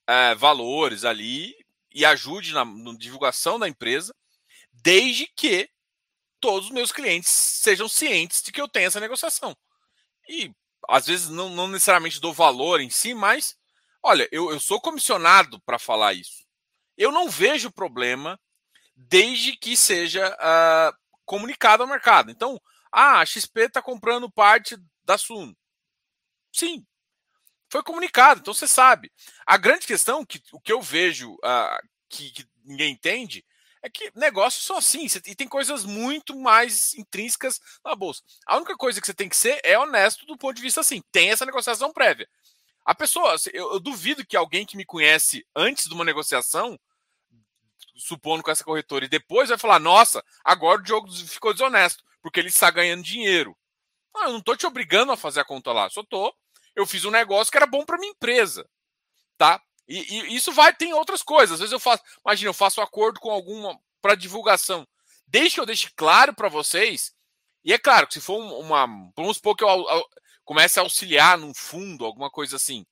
é, 0.06 0.34
valores 0.34 1.04
ali 1.04 1.54
e 1.94 2.04
ajude 2.04 2.52
na, 2.52 2.64
na 2.64 2.94
divulgação 2.94 3.58
da 3.58 3.68
empresa, 3.68 4.14
desde 4.72 5.26
que 5.36 5.68
todos 6.40 6.66
os 6.66 6.72
meus 6.72 6.90
clientes 6.90 7.30
sejam 7.30 7.88
cientes 7.88 8.42
de 8.42 8.50
que 8.50 8.60
eu 8.60 8.68
tenho 8.68 8.86
essa 8.86 9.00
negociação. 9.00 9.56
E 10.28 10.52
às 10.88 11.06
vezes 11.06 11.28
não, 11.28 11.48
não 11.48 11.68
necessariamente 11.68 12.20
dou 12.20 12.32
valor 12.32 12.80
em 12.80 12.90
si, 12.90 13.14
mas 13.14 13.56
olha, 14.02 14.28
eu, 14.32 14.50
eu 14.50 14.58
sou 14.58 14.80
comissionado 14.80 15.60
para 15.62 15.78
falar 15.78 16.14
isso. 16.14 16.44
Eu 16.96 17.12
não 17.12 17.30
vejo 17.30 17.70
problema 17.70 18.38
desde 18.94 19.56
que 19.56 19.76
seja 19.76 20.28
uh, 20.28 20.96
comunicado 21.24 21.82
ao 21.82 21.88
mercado. 21.88 22.30
Então, 22.30 22.60
ah, 22.90 23.20
a 23.20 23.26
XP 23.26 23.62
está 23.62 23.80
comprando 23.80 24.30
parte 24.30 24.76
da 25.04 25.16
Suno. 25.16 25.56
Sim, 26.52 26.84
foi 27.72 27.82
comunicado, 27.82 28.40
então 28.40 28.52
você 28.52 28.68
sabe. 28.68 29.10
A 29.46 29.56
grande 29.56 29.86
questão, 29.86 30.26
que 30.26 30.42
o 30.52 30.60
que 30.60 30.70
eu 30.70 30.82
vejo 30.82 31.32
uh, 31.36 31.88
que, 32.06 32.30
que, 32.30 32.46
ninguém 32.62 32.92
entende, 32.92 33.42
é 33.82 33.88
que 33.88 34.12
negócios 34.14 34.62
são 34.62 34.76
assim, 34.76 35.06
e 35.24 35.34
tem 35.34 35.48
coisas 35.48 35.82
muito 35.82 36.36
mais 36.36 36.92
intrínsecas 36.92 37.58
na 37.82 37.96
bolsa. 37.96 38.22
A 38.46 38.58
única 38.58 38.76
coisa 38.76 39.00
que 39.00 39.06
você 39.06 39.14
tem 39.14 39.26
que 39.26 39.36
ser 39.36 39.58
é 39.64 39.78
honesto 39.78 40.26
do 40.26 40.36
ponto 40.36 40.54
de 40.54 40.60
vista 40.60 40.82
assim, 40.82 41.02
tem 41.10 41.30
essa 41.30 41.46
negociação 41.46 41.94
prévia. 41.94 42.28
A 42.84 42.94
pessoa, 42.94 43.36
eu, 43.54 43.72
eu 43.72 43.80
duvido 43.80 44.26
que 44.26 44.36
alguém 44.36 44.66
que 44.66 44.76
me 44.76 44.84
conhece 44.84 45.42
antes 45.56 45.86
de 45.86 45.94
uma 45.94 46.04
negociação 46.04 46.78
supondo 47.96 48.42
com 48.42 48.50
essa 48.50 48.64
corretora, 48.64 49.06
e 49.06 49.08
depois 49.08 49.48
vai 49.48 49.56
falar: 49.56 49.78
nossa, 49.78 50.22
agora 50.44 50.78
o 50.78 50.84
Diogo 50.84 51.10
ficou 51.10 51.54
desonesto, 51.54 52.04
porque 52.20 52.38
ele 52.38 52.48
está 52.48 52.70
ganhando 52.70 53.02
dinheiro. 53.02 53.56
Não, 54.14 54.24
eu 54.24 54.32
não 54.32 54.38
estou 54.40 54.58
te 54.58 54.66
obrigando 54.66 55.10
a 55.10 55.16
fazer 55.16 55.40
a 55.40 55.44
conta 55.44 55.72
lá, 55.72 55.88
só 55.88 56.02
tô. 56.02 56.34
Eu 56.74 56.86
fiz 56.86 57.04
um 57.04 57.10
negócio 57.10 57.50
que 57.50 57.56
era 57.56 57.66
bom 57.66 57.84
para 57.84 57.98
minha 57.98 58.12
empresa, 58.12 58.68
tá? 59.36 59.60
E, 59.86 59.98
e, 59.98 60.36
isso 60.36 60.52
vai 60.52 60.74
tem 60.74 60.94
outras 60.94 61.22
coisas. 61.22 61.54
Às 61.54 61.60
vezes 61.60 61.72
eu 61.72 61.80
faço, 61.80 62.02
imagina, 62.24 62.50
eu 62.50 62.54
faço 62.54 62.80
acordo 62.80 63.20
com 63.20 63.30
alguma 63.30 63.78
para 64.00 64.14
divulgação. 64.14 64.86
Que 65.30 65.60
eu 65.60 65.66
deixe 65.66 65.90
claro 65.96 66.34
para 66.34 66.48
vocês, 66.48 67.14
e 67.64 67.72
é 67.72 67.78
claro 67.78 68.06
que 68.06 68.14
se 68.14 68.20
for 68.20 68.36
uma, 68.36 68.86
vamos 69.16 69.38
supor 69.38 69.56
que 69.56 69.64
eu, 69.64 69.68
eu 69.68 70.06
comece 70.44 70.78
a 70.78 70.82
auxiliar 70.82 71.38
num 71.38 71.54
fundo, 71.54 72.04
alguma 72.04 72.30
coisa 72.30 72.56
assim, 72.56 72.84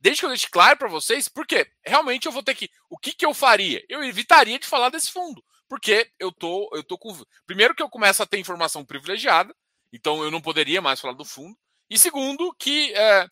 desde 0.00 0.20
que 0.20 0.26
eu 0.26 0.30
deixe 0.30 0.48
claro 0.48 0.78
para 0.78 0.88
vocês, 0.88 1.28
porque 1.28 1.70
realmente 1.84 2.26
eu 2.26 2.32
vou 2.32 2.42
ter 2.42 2.54
que. 2.54 2.70
O 2.88 2.98
que, 2.98 3.12
que 3.12 3.24
eu 3.24 3.34
faria? 3.34 3.84
Eu 3.88 4.02
evitaria 4.02 4.58
de 4.58 4.66
falar 4.66 4.88
desse 4.88 5.12
fundo. 5.12 5.44
Porque 5.68 6.10
eu 6.18 6.32
tô, 6.32 6.68
eu 6.74 6.82
tô 6.82 6.98
com. 6.98 7.16
Primeiro 7.46 7.74
que 7.74 7.82
eu 7.82 7.88
começo 7.88 8.22
a 8.22 8.26
ter 8.26 8.38
informação 8.40 8.84
privilegiada, 8.84 9.54
então 9.92 10.24
eu 10.24 10.30
não 10.30 10.40
poderia 10.40 10.82
mais 10.82 11.00
falar 11.00 11.14
do 11.14 11.24
fundo. 11.24 11.56
E 11.90 11.98
segundo, 11.98 12.54
que. 12.54 12.94
É, 12.94 13.26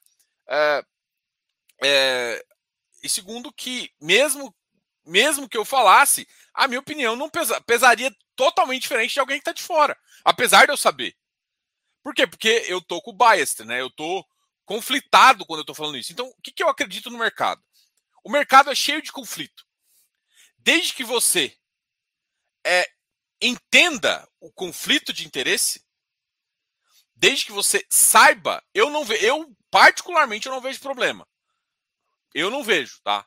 é, 0.48 0.84
é, 1.84 2.44
e 3.02 3.08
segundo, 3.08 3.52
que 3.52 3.92
mesmo, 4.00 4.52
mesmo 5.06 5.48
que 5.48 5.56
eu 5.56 5.64
falasse, 5.64 6.26
a 6.52 6.66
minha 6.66 6.80
opinião 6.80 7.14
não 7.14 7.30
pesa, 7.30 7.60
pesaria 7.60 8.14
totalmente 8.34 8.82
diferente 8.82 9.14
de 9.14 9.20
alguém 9.20 9.36
que 9.36 9.42
está 9.42 9.52
de 9.52 9.62
fora. 9.62 9.96
Apesar 10.24 10.66
de 10.66 10.72
eu 10.72 10.76
saber. 10.76 11.16
Por 12.02 12.12
quê? 12.14 12.26
Porque 12.26 12.64
eu 12.66 12.80
tô 12.82 13.00
com 13.00 13.16
bias, 13.16 13.56
né? 13.58 13.80
Eu 13.80 13.90
tô 13.90 14.26
conflitado 14.64 15.46
quando 15.46 15.60
eu 15.60 15.62
estou 15.62 15.74
falando 15.74 15.96
isso. 15.96 16.12
Então, 16.12 16.26
o 16.26 16.42
que, 16.42 16.52
que 16.52 16.62
eu 16.62 16.68
acredito 16.68 17.10
no 17.10 17.18
mercado? 17.18 17.62
O 18.24 18.30
mercado 18.30 18.70
é 18.70 18.74
cheio 18.74 19.00
de 19.00 19.12
conflito. 19.12 19.64
Desde 20.58 20.92
que 20.92 21.04
você 21.04 21.56
é, 22.66 22.86
entenda 23.40 24.28
o 24.40 24.52
conflito 24.52 25.12
de 25.12 25.26
interesse, 25.26 25.84
desde 27.18 27.46
que 27.46 27.52
você 27.52 27.84
saiba, 27.90 28.62
eu 28.72 28.90
não 28.90 29.04
vejo, 29.04 29.24
eu 29.24 29.56
particularmente 29.70 30.46
eu 30.46 30.52
não 30.52 30.60
vejo 30.60 30.80
problema. 30.80 31.26
Eu 32.32 32.50
não 32.50 32.62
vejo, 32.62 33.00
tá? 33.02 33.26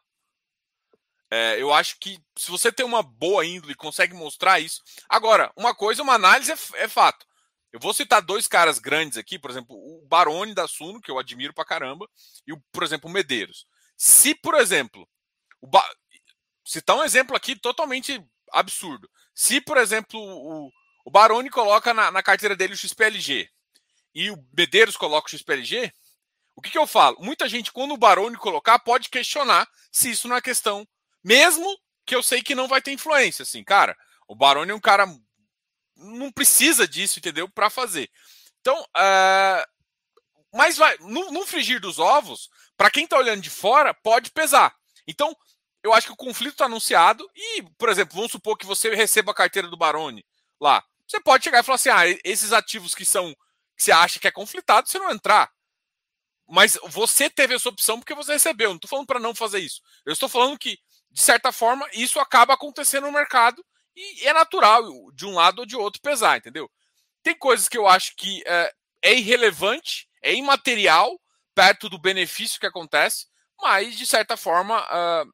É, 1.29 1.61
eu 1.61 1.73
acho 1.73 1.97
que 1.99 2.17
se 2.37 2.49
você 2.49 2.71
tem 2.71 2.85
uma 2.85 3.03
boa 3.03 3.45
índole 3.45 3.73
e 3.73 3.75
consegue 3.75 4.13
mostrar 4.13 4.59
isso. 4.59 4.81
Agora, 5.09 5.51
uma 5.55 5.75
coisa, 5.75 6.03
uma 6.03 6.13
análise 6.13 6.51
é, 6.51 6.83
é, 6.83 6.87
fato. 6.87 7.25
Eu 7.71 7.79
vou 7.79 7.93
citar 7.93 8.21
dois 8.21 8.47
caras 8.47 8.79
grandes 8.79 9.17
aqui, 9.17 9.37
por 9.39 9.51
exemplo, 9.51 9.75
o 9.75 10.05
Barone 10.07 10.53
da 10.53 10.67
Suno, 10.67 11.01
que 11.01 11.11
eu 11.11 11.19
admiro 11.19 11.53
pra 11.53 11.65
caramba, 11.65 12.09
e, 12.45 12.53
o, 12.53 12.61
por 12.71 12.83
exemplo, 12.83 13.09
o 13.09 13.13
Medeiros. 13.13 13.65
Se, 13.97 14.35
por 14.35 14.55
exemplo, 14.55 15.07
o 15.61 15.67
ba... 15.67 15.85
citar 16.65 16.97
um 16.97 17.03
exemplo 17.03 17.35
aqui 17.35 17.55
totalmente 17.55 18.23
absurdo. 18.51 19.09
Se, 19.33 19.61
por 19.61 19.77
exemplo, 19.77 20.19
o, 20.19 20.69
o 21.05 21.11
Barone 21.11 21.49
coloca 21.49 21.93
na, 21.93 22.11
na 22.11 22.23
carteira 22.23 22.55
dele 22.55 22.73
o 22.73 22.77
XPLG 22.77 23.49
e 24.13 24.29
o 24.29 24.37
Medeiros 24.55 24.97
coloca 24.97 25.27
o 25.27 25.29
XPLG, 25.29 25.91
o 26.55 26.61
que, 26.61 26.69
que 26.69 26.77
eu 26.77 26.85
falo? 26.85 27.17
Muita 27.19 27.47
gente, 27.47 27.71
quando 27.71 27.93
o 27.93 27.97
Barone 27.97 28.37
colocar, 28.37 28.77
pode 28.79 29.09
questionar 29.09 29.67
se 29.91 30.11
isso 30.11 30.27
não 30.27 30.35
é 30.35 30.41
questão. 30.41 30.87
Mesmo 31.23 31.65
que 32.05 32.15
eu 32.15 32.21
sei 32.21 32.41
que 32.41 32.55
não 32.55 32.67
vai 32.67 32.81
ter 32.81 32.91
influência. 32.91 33.43
Assim, 33.43 33.63
cara, 33.63 33.97
o 34.27 34.35
Barone 34.35 34.71
é 34.71 34.75
um 34.75 34.79
cara. 34.79 35.05
Não 35.95 36.31
precisa 36.31 36.87
disso, 36.87 37.19
entendeu? 37.19 37.49
Para 37.49 37.69
fazer. 37.69 38.09
Então, 38.59 38.79
uh, 38.81 39.65
mas 40.53 40.77
vai. 40.77 40.97
No, 40.99 41.31
no 41.31 41.45
frigir 41.45 41.79
dos 41.79 41.99
ovos, 41.99 42.49
para 42.75 42.91
quem 42.91 43.05
está 43.05 43.17
olhando 43.17 43.41
de 43.41 43.49
fora, 43.49 43.93
pode 43.93 44.31
pesar. 44.31 44.75
Então, 45.07 45.35
eu 45.83 45.93
acho 45.93 46.07
que 46.07 46.13
o 46.13 46.17
conflito 46.17 46.53
está 46.53 46.65
anunciado 46.65 47.27
e, 47.35 47.63
por 47.77 47.89
exemplo, 47.89 48.15
vamos 48.15 48.31
supor 48.31 48.57
que 48.57 48.65
você 48.65 48.93
receba 48.93 49.31
a 49.31 49.35
carteira 49.35 49.67
do 49.67 49.77
Barone 49.77 50.25
lá. 50.59 50.83
Você 51.07 51.19
pode 51.19 51.43
chegar 51.43 51.59
e 51.59 51.63
falar 51.63 51.75
assim: 51.75 51.89
ah, 51.89 52.07
esses 52.23 52.53
ativos 52.53 52.93
que 52.93 53.05
são 53.05 53.35
você 53.81 53.91
acha 53.91 54.19
que 54.19 54.27
é 54.27 54.31
conflitado, 54.31 54.87
você 54.87 54.99
não 54.99 55.11
entrar. 55.11 55.51
Mas 56.47 56.77
você 56.89 57.29
teve 57.29 57.55
essa 57.55 57.69
opção 57.69 57.99
porque 57.99 58.13
você 58.13 58.33
recebeu. 58.33 58.69
Não 58.69 58.75
estou 58.75 58.89
falando 58.89 59.07
para 59.07 59.19
não 59.19 59.33
fazer 59.33 59.59
isso. 59.59 59.81
Eu 60.05 60.13
estou 60.13 60.27
falando 60.27 60.59
que, 60.59 60.77
de 61.09 61.21
certa 61.21 61.51
forma, 61.51 61.87
isso 61.93 62.19
acaba 62.19 62.53
acontecendo 62.53 63.07
no 63.07 63.13
mercado 63.13 63.65
e 63.95 64.27
é 64.27 64.33
natural 64.33 64.83
de 65.13 65.25
um 65.25 65.33
lado 65.33 65.59
ou 65.59 65.65
de 65.65 65.75
outro 65.75 66.01
pesar, 66.01 66.37
entendeu? 66.37 66.69
Tem 67.23 67.37
coisas 67.37 67.67
que 67.67 67.77
eu 67.77 67.87
acho 67.87 68.15
que 68.15 68.43
é, 68.45 68.73
é 69.01 69.13
irrelevante, 69.13 70.07
é 70.21 70.33
imaterial 70.33 71.19
perto 71.55 71.89
do 71.89 71.99
benefício 71.99 72.59
que 72.59 72.65
acontece, 72.65 73.27
mas 73.59 73.97
de 73.97 74.05
certa 74.05 74.37
forma 74.37 74.81
uh, 74.81 75.31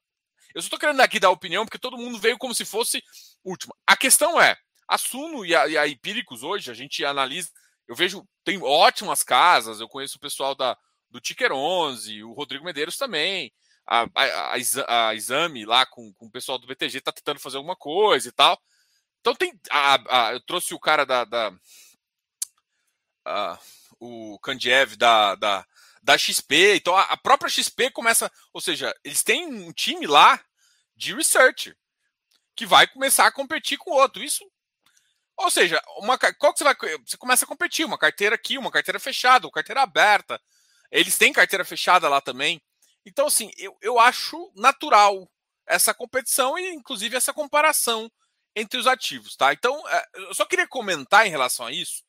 eu 0.53 0.61
só 0.61 0.65
estou 0.65 0.79
querendo 0.79 1.01
aqui 1.01 1.19
dar 1.19 1.29
opinião 1.29 1.65
porque 1.65 1.77
todo 1.77 1.97
mundo 1.97 2.19
veio 2.19 2.37
como 2.37 2.53
se 2.53 2.65
fosse 2.65 3.03
última. 3.43 3.75
A 3.85 3.95
questão 3.95 4.41
é, 4.41 4.57
a 4.87 4.97
Suno 4.97 5.45
e 5.45 5.55
a, 5.55 5.67
e 5.67 5.77
a 5.77 5.87
Empíricos 5.87 6.43
hoje, 6.43 6.71
a 6.71 6.73
gente 6.73 7.03
analisa, 7.03 7.49
eu 7.87 7.95
vejo, 7.95 8.27
tem 8.43 8.61
ótimas 8.61 9.23
casas, 9.23 9.79
eu 9.79 9.87
conheço 9.87 10.17
o 10.17 10.21
pessoal 10.21 10.53
da, 10.55 10.77
do 11.09 11.19
Ticker 11.19 11.51
11, 11.51 12.23
o 12.23 12.33
Rodrigo 12.33 12.65
Medeiros 12.65 12.97
também, 12.97 13.53
a, 13.85 14.03
a, 14.13 14.55
a, 14.55 15.09
a 15.09 15.15
Exame 15.15 15.65
lá 15.65 15.85
com, 15.85 16.13
com 16.13 16.25
o 16.25 16.31
pessoal 16.31 16.57
do 16.57 16.67
BTG 16.67 16.97
está 16.97 17.11
tentando 17.11 17.39
fazer 17.39 17.57
alguma 17.57 17.75
coisa 17.75 18.27
e 18.27 18.31
tal. 18.31 18.61
Então 19.21 19.33
tem, 19.33 19.57
a, 19.71 20.31
eu 20.33 20.41
trouxe 20.41 20.73
o 20.73 20.79
cara 20.79 21.05
da, 21.05 21.23
da 21.23 21.53
o 23.99 24.37
Kandiev 24.39 24.95
da, 24.95 25.35
da, 25.35 25.65
da 26.03 26.17
XP. 26.17 26.75
Então 26.75 26.95
a, 26.95 27.03
a, 27.03 27.17
própria 27.17 27.49
XP 27.49 27.91
começa, 27.91 28.31
ou 28.53 28.61
seja, 28.61 28.93
eles 29.03 29.23
têm 29.23 29.45
um 29.45 29.71
time 29.71 30.05
lá 30.05 30.39
de 30.95 31.13
research 31.13 31.75
que 32.55 32.65
vai 32.65 32.87
começar 32.87 33.27
a 33.27 33.31
competir 33.31 33.77
com 33.77 33.91
o 33.91 33.95
outro. 33.95 34.23
Isso, 34.23 34.43
ou 35.37 35.51
seja, 35.51 35.81
uma 35.97 36.17
qual 36.17 36.51
que 36.51 36.59
você 36.59 36.63
vai 36.63 36.75
você 37.05 37.17
começa 37.17 37.45
a 37.45 37.47
competir, 37.47 37.85
uma 37.85 37.97
carteira 37.97 38.35
aqui, 38.35 38.57
uma 38.57 38.71
carteira 38.71 38.99
fechada, 38.99 39.45
uma 39.47 39.53
carteira 39.53 39.81
aberta. 39.81 40.41
Eles 40.91 41.17
têm 41.17 41.33
carteira 41.33 41.63
fechada 41.63 42.09
lá 42.09 42.19
também. 42.19 42.61
Então 43.05 43.27
assim, 43.27 43.51
eu, 43.57 43.77
eu 43.81 43.99
acho 43.99 44.51
natural 44.55 45.29
essa 45.65 45.93
competição 45.93 46.57
e 46.57 46.73
inclusive 46.73 47.15
essa 47.15 47.33
comparação 47.33 48.11
entre 48.55 48.79
os 48.79 48.87
ativos, 48.87 49.35
tá? 49.35 49.53
Então, 49.53 49.87
é, 49.87 50.05
eu 50.15 50.33
só 50.33 50.45
queria 50.45 50.67
comentar 50.67 51.27
em 51.27 51.29
relação 51.29 51.67
a 51.67 51.71
isso 51.71 52.03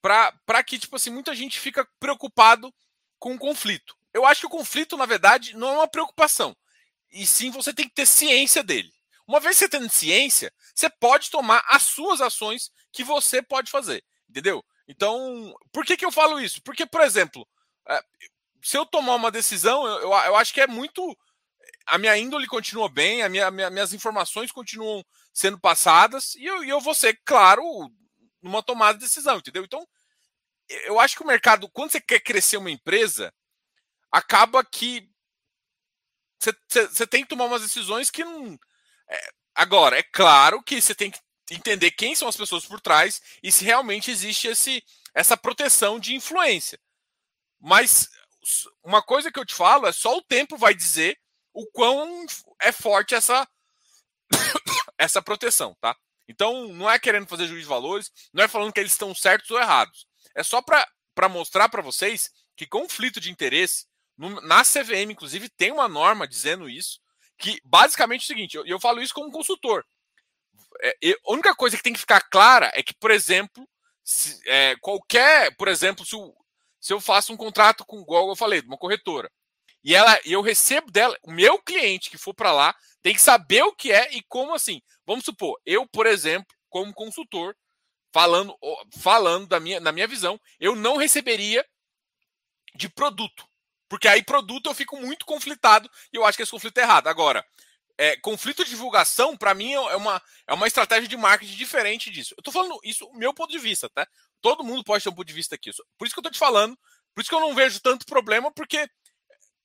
para 0.00 0.62
que 0.64 0.78
tipo 0.78 0.94
assim, 0.96 1.10
muita 1.10 1.34
gente 1.34 1.58
fica 1.58 1.86
preocupado 1.98 2.72
com 3.18 3.34
o 3.34 3.38
conflito. 3.38 3.96
Eu 4.14 4.24
acho 4.24 4.42
que 4.42 4.46
o 4.46 4.50
conflito, 4.50 4.96
na 4.96 5.06
verdade, 5.06 5.56
não 5.56 5.68
é 5.68 5.72
uma 5.78 5.88
preocupação. 5.88 6.56
E 7.10 7.26
sim 7.26 7.50
você 7.50 7.74
tem 7.74 7.88
que 7.88 7.94
ter 7.94 8.06
ciência 8.06 8.62
dele. 8.62 8.92
Uma 9.30 9.38
vez 9.38 9.56
você 9.56 9.68
tendo 9.68 9.88
ciência, 9.88 10.52
você 10.74 10.90
pode 10.90 11.30
tomar 11.30 11.64
as 11.68 11.84
suas 11.84 12.20
ações 12.20 12.72
que 12.92 13.04
você 13.04 13.40
pode 13.40 13.70
fazer. 13.70 14.02
Entendeu? 14.28 14.60
Então, 14.88 15.54
por 15.70 15.86
que, 15.86 15.96
que 15.96 16.04
eu 16.04 16.10
falo 16.10 16.40
isso? 16.40 16.60
Porque, 16.64 16.84
por 16.84 17.00
exemplo, 17.00 17.46
é, 17.88 18.02
se 18.60 18.76
eu 18.76 18.84
tomar 18.84 19.14
uma 19.14 19.30
decisão, 19.30 19.86
eu, 19.86 20.10
eu 20.10 20.34
acho 20.34 20.52
que 20.52 20.60
é 20.60 20.66
muito. 20.66 21.16
A 21.86 21.96
minha 21.96 22.18
índole 22.18 22.48
continua 22.48 22.88
bem, 22.88 23.22
a 23.22 23.28
minha, 23.28 23.52
minha, 23.52 23.70
minhas 23.70 23.92
informações 23.92 24.50
continuam 24.50 25.04
sendo 25.32 25.60
passadas, 25.60 26.34
e 26.34 26.44
eu, 26.44 26.64
e 26.64 26.68
eu 26.68 26.80
vou 26.80 26.92
ser, 26.92 27.16
claro, 27.24 27.62
numa 28.42 28.64
tomada 28.64 28.98
de 28.98 29.04
decisão, 29.04 29.38
entendeu? 29.38 29.62
Então, 29.62 29.86
eu 30.68 30.98
acho 30.98 31.14
que 31.14 31.22
o 31.22 31.26
mercado, 31.26 31.70
quando 31.70 31.92
você 31.92 32.00
quer 32.00 32.18
crescer 32.18 32.56
uma 32.56 32.70
empresa, 32.70 33.32
acaba 34.10 34.64
que 34.64 35.08
você, 36.68 37.06
tem 37.06 37.22
que 37.22 37.28
tomar 37.28 37.44
umas 37.44 37.62
decisões 37.62 38.10
que 38.10 38.24
não. 38.24 38.58
É, 39.10 39.30
agora, 39.54 39.98
é 39.98 40.02
claro 40.02 40.62
que 40.62 40.80
você 40.80 40.94
tem 40.94 41.10
que 41.10 41.18
entender 41.50 41.90
quem 41.90 42.14
são 42.14 42.28
as 42.28 42.36
pessoas 42.36 42.64
por 42.64 42.80
trás 42.80 43.20
e 43.42 43.50
se 43.50 43.64
realmente 43.64 44.10
existe 44.10 44.46
esse, 44.46 44.82
essa 45.12 45.36
proteção 45.36 45.98
de 45.98 46.14
influência. 46.14 46.78
Mas 47.60 48.08
uma 48.82 49.02
coisa 49.02 49.30
que 49.30 49.38
eu 49.38 49.44
te 49.44 49.54
falo 49.54 49.86
é 49.86 49.92
só 49.92 50.16
o 50.16 50.22
tempo 50.22 50.56
vai 50.56 50.74
dizer 50.74 51.18
o 51.52 51.66
quão 51.66 52.24
é 52.60 52.72
forte 52.72 53.14
essa 53.14 53.46
essa 54.96 55.20
proteção, 55.20 55.76
tá? 55.80 55.96
Então, 56.28 56.68
não 56.68 56.88
é 56.88 56.96
querendo 56.98 57.26
fazer 57.26 57.48
juízo 57.48 57.62
de 57.62 57.68
valores, 57.68 58.12
não 58.32 58.44
é 58.44 58.48
falando 58.48 58.72
que 58.72 58.78
eles 58.78 58.92
estão 58.92 59.12
certos 59.12 59.50
ou 59.50 59.58
errados. 59.58 60.06
É 60.32 60.44
só 60.44 60.62
para 60.62 61.28
mostrar 61.28 61.68
para 61.68 61.82
vocês 61.82 62.30
que 62.56 62.66
conflito 62.66 63.20
de 63.20 63.32
interesse, 63.32 63.86
no, 64.16 64.40
na 64.42 64.62
CVM, 64.62 65.10
inclusive, 65.10 65.48
tem 65.48 65.72
uma 65.72 65.88
norma 65.88 66.28
dizendo 66.28 66.68
isso, 66.68 67.00
que 67.40 67.60
basicamente 67.64 68.20
é 68.20 68.24
o 68.24 68.26
seguinte: 68.26 68.56
eu, 68.56 68.66
eu 68.66 68.78
falo 68.78 69.02
isso 69.02 69.14
como 69.14 69.32
consultor. 69.32 69.84
É, 70.82 70.94
a 71.26 71.32
única 71.32 71.54
coisa 71.54 71.76
que 71.76 71.82
tem 71.82 71.92
que 71.92 71.98
ficar 71.98 72.20
clara 72.30 72.70
é 72.74 72.82
que, 72.82 72.94
por 72.94 73.10
exemplo, 73.10 73.68
se, 74.04 74.40
é, 74.46 74.76
qualquer, 74.76 75.54
por 75.56 75.68
exemplo, 75.68 76.04
se, 76.04 76.14
o, 76.14 76.34
se 76.80 76.92
eu 76.92 77.00
faço 77.00 77.32
um 77.32 77.36
contrato 77.36 77.84
com, 77.84 78.00
igual 78.00 78.28
eu 78.28 78.36
falei, 78.36 78.60
de 78.60 78.68
uma 78.68 78.78
corretora, 78.78 79.30
e 79.82 79.94
ela, 79.94 80.20
eu 80.24 80.42
recebo 80.42 80.90
dela, 80.90 81.16
o 81.22 81.32
meu 81.32 81.58
cliente 81.62 82.10
que 82.10 82.18
for 82.18 82.34
para 82.34 82.52
lá 82.52 82.74
tem 83.02 83.14
que 83.14 83.20
saber 83.20 83.62
o 83.62 83.74
que 83.74 83.90
é 83.90 84.14
e 84.14 84.22
como 84.28 84.54
assim. 84.54 84.80
Vamos 85.06 85.24
supor, 85.24 85.58
eu, 85.64 85.86
por 85.88 86.06
exemplo, 86.06 86.54
como 86.68 86.92
consultor, 86.92 87.56
falando, 88.12 88.54
falando 88.98 89.46
da 89.46 89.58
minha, 89.58 89.80
na 89.80 89.90
minha 89.90 90.06
visão, 90.06 90.38
eu 90.58 90.76
não 90.76 90.96
receberia 90.96 91.64
de 92.74 92.88
produto. 92.88 93.49
Porque 93.90 94.06
aí 94.06 94.22
produto 94.22 94.70
eu 94.70 94.74
fico 94.74 94.96
muito 94.96 95.26
conflitado 95.26 95.90
e 96.12 96.16
eu 96.16 96.24
acho 96.24 96.36
que 96.38 96.42
esse 96.44 96.52
conflito 96.52 96.78
é 96.78 96.82
errado. 96.82 97.08
Agora, 97.08 97.44
é, 97.98 98.16
conflito 98.16 98.64
de 98.64 98.70
divulgação, 98.70 99.36
para 99.36 99.52
mim, 99.52 99.72
é 99.72 99.96
uma, 99.96 100.22
é 100.46 100.54
uma 100.54 100.68
estratégia 100.68 101.08
de 101.08 101.16
marketing 101.16 101.56
diferente 101.56 102.08
disso. 102.08 102.32
Eu 102.38 102.42
tô 102.42 102.52
falando 102.52 102.78
isso 102.84 103.10
meu 103.14 103.34
ponto 103.34 103.50
de 103.50 103.58
vista, 103.58 103.90
tá? 103.90 104.06
Todo 104.40 104.62
mundo 104.62 104.84
pode 104.84 105.02
ter 105.02 105.10
um 105.10 105.14
ponto 105.14 105.26
de 105.26 105.34
vista 105.34 105.56
aqui. 105.56 105.72
Por 105.98 106.06
isso 106.06 106.14
que 106.14 106.20
eu 106.20 106.22
tô 106.22 106.30
te 106.30 106.38
falando, 106.38 106.78
por 107.12 107.20
isso 107.20 107.28
que 107.28 107.34
eu 107.34 107.40
não 107.40 107.52
vejo 107.52 107.80
tanto 107.80 108.06
problema, 108.06 108.52
porque 108.52 108.88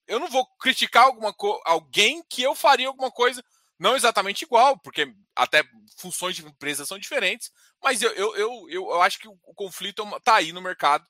eu 0.08 0.20
não 0.20 0.28
vou 0.28 0.44
criticar 0.58 1.04
alguma 1.04 1.34
alguém 1.64 2.24
que 2.28 2.42
eu 2.42 2.56
faria 2.56 2.88
alguma 2.88 3.12
coisa 3.12 3.44
não 3.78 3.96
exatamente 3.96 4.44
igual, 4.44 4.80
porque 4.80 5.14
até 5.36 5.64
funções 5.98 6.36
de 6.36 6.46
empresa 6.46 6.86
são 6.86 6.98
diferentes, 6.98 7.52
mas 7.84 8.02
eu, 8.02 8.12
eu, 8.14 8.36
eu, 8.36 8.70
eu 8.70 9.02
acho 9.02 9.20
que 9.20 9.28
o, 9.28 9.54
conflito 9.54 10.04
está 10.18 10.36
aí 10.36 10.52
no 10.52 10.62
mercado 10.62 11.06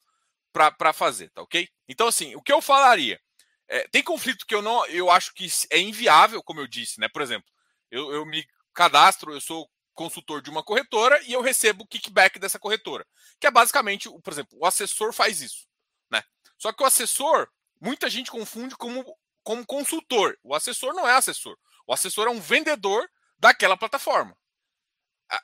para 0.77 0.93
fazer, 0.93 1.29
tá 1.31 1.41
ok? 1.41 1.67
Então, 1.87 2.07
assim, 2.07 2.33
o 2.35 2.41
que 2.41 2.51
eu 2.51 2.61
falaria? 2.61 3.19
É, 3.67 3.87
tem 3.89 4.01
conflito 4.01 4.45
que 4.45 4.55
eu 4.55 4.61
não 4.61 4.85
eu 4.85 5.09
acho 5.09 5.33
que 5.33 5.47
é 5.69 5.79
inviável, 5.79 6.41
como 6.41 6.61
eu 6.61 6.67
disse, 6.67 6.99
né? 6.99 7.09
Por 7.09 7.21
exemplo, 7.21 7.49
eu, 7.91 8.13
eu 8.13 8.25
me 8.25 8.45
cadastro, 8.73 9.33
eu 9.33 9.41
sou 9.41 9.69
consultor 9.93 10.41
de 10.41 10.49
uma 10.49 10.63
corretora 10.63 11.21
e 11.23 11.33
eu 11.33 11.41
recebo 11.41 11.87
kickback 11.87 12.37
dessa 12.37 12.59
corretora, 12.59 13.05
que 13.39 13.47
é 13.47 13.51
basicamente, 13.51 14.09
por 14.21 14.31
exemplo, 14.31 14.57
o 14.59 14.65
assessor 14.65 15.11
faz 15.11 15.41
isso, 15.41 15.67
né? 16.09 16.23
Só 16.57 16.71
que 16.71 16.83
o 16.83 16.85
assessor, 16.85 17.49
muita 17.81 18.09
gente 18.09 18.31
confunde 18.31 18.75
como, 18.77 19.03
como 19.43 19.65
consultor. 19.65 20.37
O 20.43 20.53
assessor 20.53 20.93
não 20.93 21.07
é 21.07 21.13
assessor. 21.13 21.57
O 21.87 21.93
assessor 21.93 22.27
é 22.27 22.31
um 22.31 22.39
vendedor 22.39 23.09
daquela 23.37 23.77
plataforma. 23.77 24.37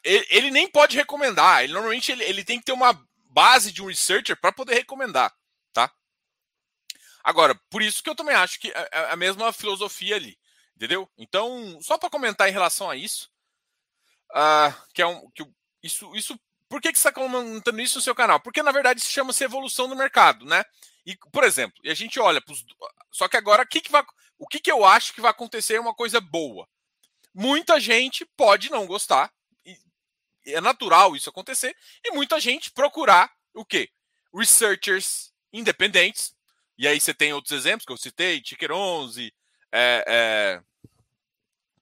Ele, 0.04 0.28
ele 0.30 0.52
nem 0.52 0.70
pode 0.70 0.96
recomendar. 0.96 1.64
Ele 1.64 1.74
normalmente 1.74 2.12
ele, 2.12 2.24
ele 2.24 2.44
tem 2.44 2.60
que 2.60 2.66
ter 2.66 2.72
uma 2.72 2.94
base 3.32 3.72
de 3.72 3.82
um 3.82 3.88
researcher 3.88 4.40
para 4.40 4.52
poder 4.52 4.76
recomendar, 4.76 5.34
tá? 5.74 5.92
Agora, 7.24 7.60
por 7.70 7.82
isso 7.82 8.04
que 8.04 8.10
eu 8.10 8.16
também 8.16 8.36
acho 8.36 8.60
que 8.60 8.70
é, 8.70 8.90
é 8.92 9.12
a 9.12 9.16
mesma 9.16 9.54
filosofia 9.54 10.16
ali, 10.16 10.38
entendeu? 10.76 11.10
Então, 11.18 11.80
só 11.82 11.98
para 11.98 12.10
comentar 12.10 12.50
em 12.50 12.54
relação 12.54 12.90
a 12.90 12.96
isso, 12.96 13.32
uh, 14.32 14.88
que 14.94 15.02
é 15.02 15.08
um 15.08 15.30
que 15.32 15.46
isso, 15.82 16.16
isso, 16.16 16.40
por 16.70 16.80
que, 16.82 16.92
que 16.92 17.00
você 17.00 17.08
está 17.08 17.12
comentando 17.12 17.80
isso 17.80 17.98
no 17.98 18.04
seu 18.04 18.14
canal? 18.14 18.40
Porque 18.40 18.62
na 18.62 18.72
verdade 18.72 19.00
isso 19.00 19.12
chama-se 19.12 19.44
evolução 19.44 19.88
do 19.88 19.96
mercado, 19.96 20.46
né? 20.46 20.64
E, 21.06 21.18
por 21.32 21.44
exemplo, 21.44 21.80
e 21.84 21.90
a 21.90 21.96
gente 21.96 22.20
olha 22.20 22.42
pros, 22.42 22.64
só 23.12 23.28
que 23.28 23.38
agora 23.38 23.66
que, 23.66 23.82
que 23.82 23.92
vai, 23.92 24.04
o 24.38 24.48
que, 24.48 24.60
que 24.60 24.72
eu 24.72 24.86
acho 24.86 25.14
que 25.14 25.22
vai 25.22 25.32
acontecer 25.32 25.76
é 25.76 25.80
uma 25.80 25.96
coisa 25.96 26.22
boa. 26.22 26.68
Muita 27.34 27.80
gente 27.80 28.26
pode 28.38 28.70
não 28.70 28.86
gostar, 28.86 29.32
é 30.46 30.62
natural 30.62 31.16
isso 31.16 31.30
acontecer, 31.30 31.76
e 32.04 32.12
muita 32.12 32.40
gente 32.40 32.72
procurar 32.72 33.32
o 33.54 33.66
quê? 33.66 33.90
Researchers 34.34 35.34
independentes. 35.52 36.34
E 36.78 36.88
aí 36.88 37.00
você 37.00 37.14
tem 37.14 37.34
outros 37.34 37.52
exemplos 37.52 37.86
que 37.86 37.92
eu 37.92 37.98
citei, 37.98 38.42
Ticker 38.42 38.72
11, 38.72 39.34
é, 39.72 40.04
é, 40.08 40.64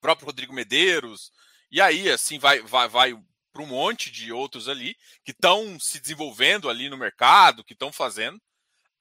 próprio 0.01 0.25
Rodrigo 0.25 0.53
Medeiros, 0.53 1.31
e 1.71 1.79
aí 1.79 2.09
assim 2.09 2.39
vai, 2.39 2.59
vai, 2.61 2.87
vai 2.87 3.23
para 3.51 3.61
um 3.61 3.67
monte 3.67 4.11
de 4.11 4.31
outros 4.31 4.67
ali 4.67 4.95
que 5.23 5.31
estão 5.31 5.79
se 5.79 5.99
desenvolvendo 5.99 6.69
ali 6.69 6.89
no 6.89 6.97
mercado, 6.97 7.63
que 7.63 7.73
estão 7.73 7.91
fazendo. 7.91 8.41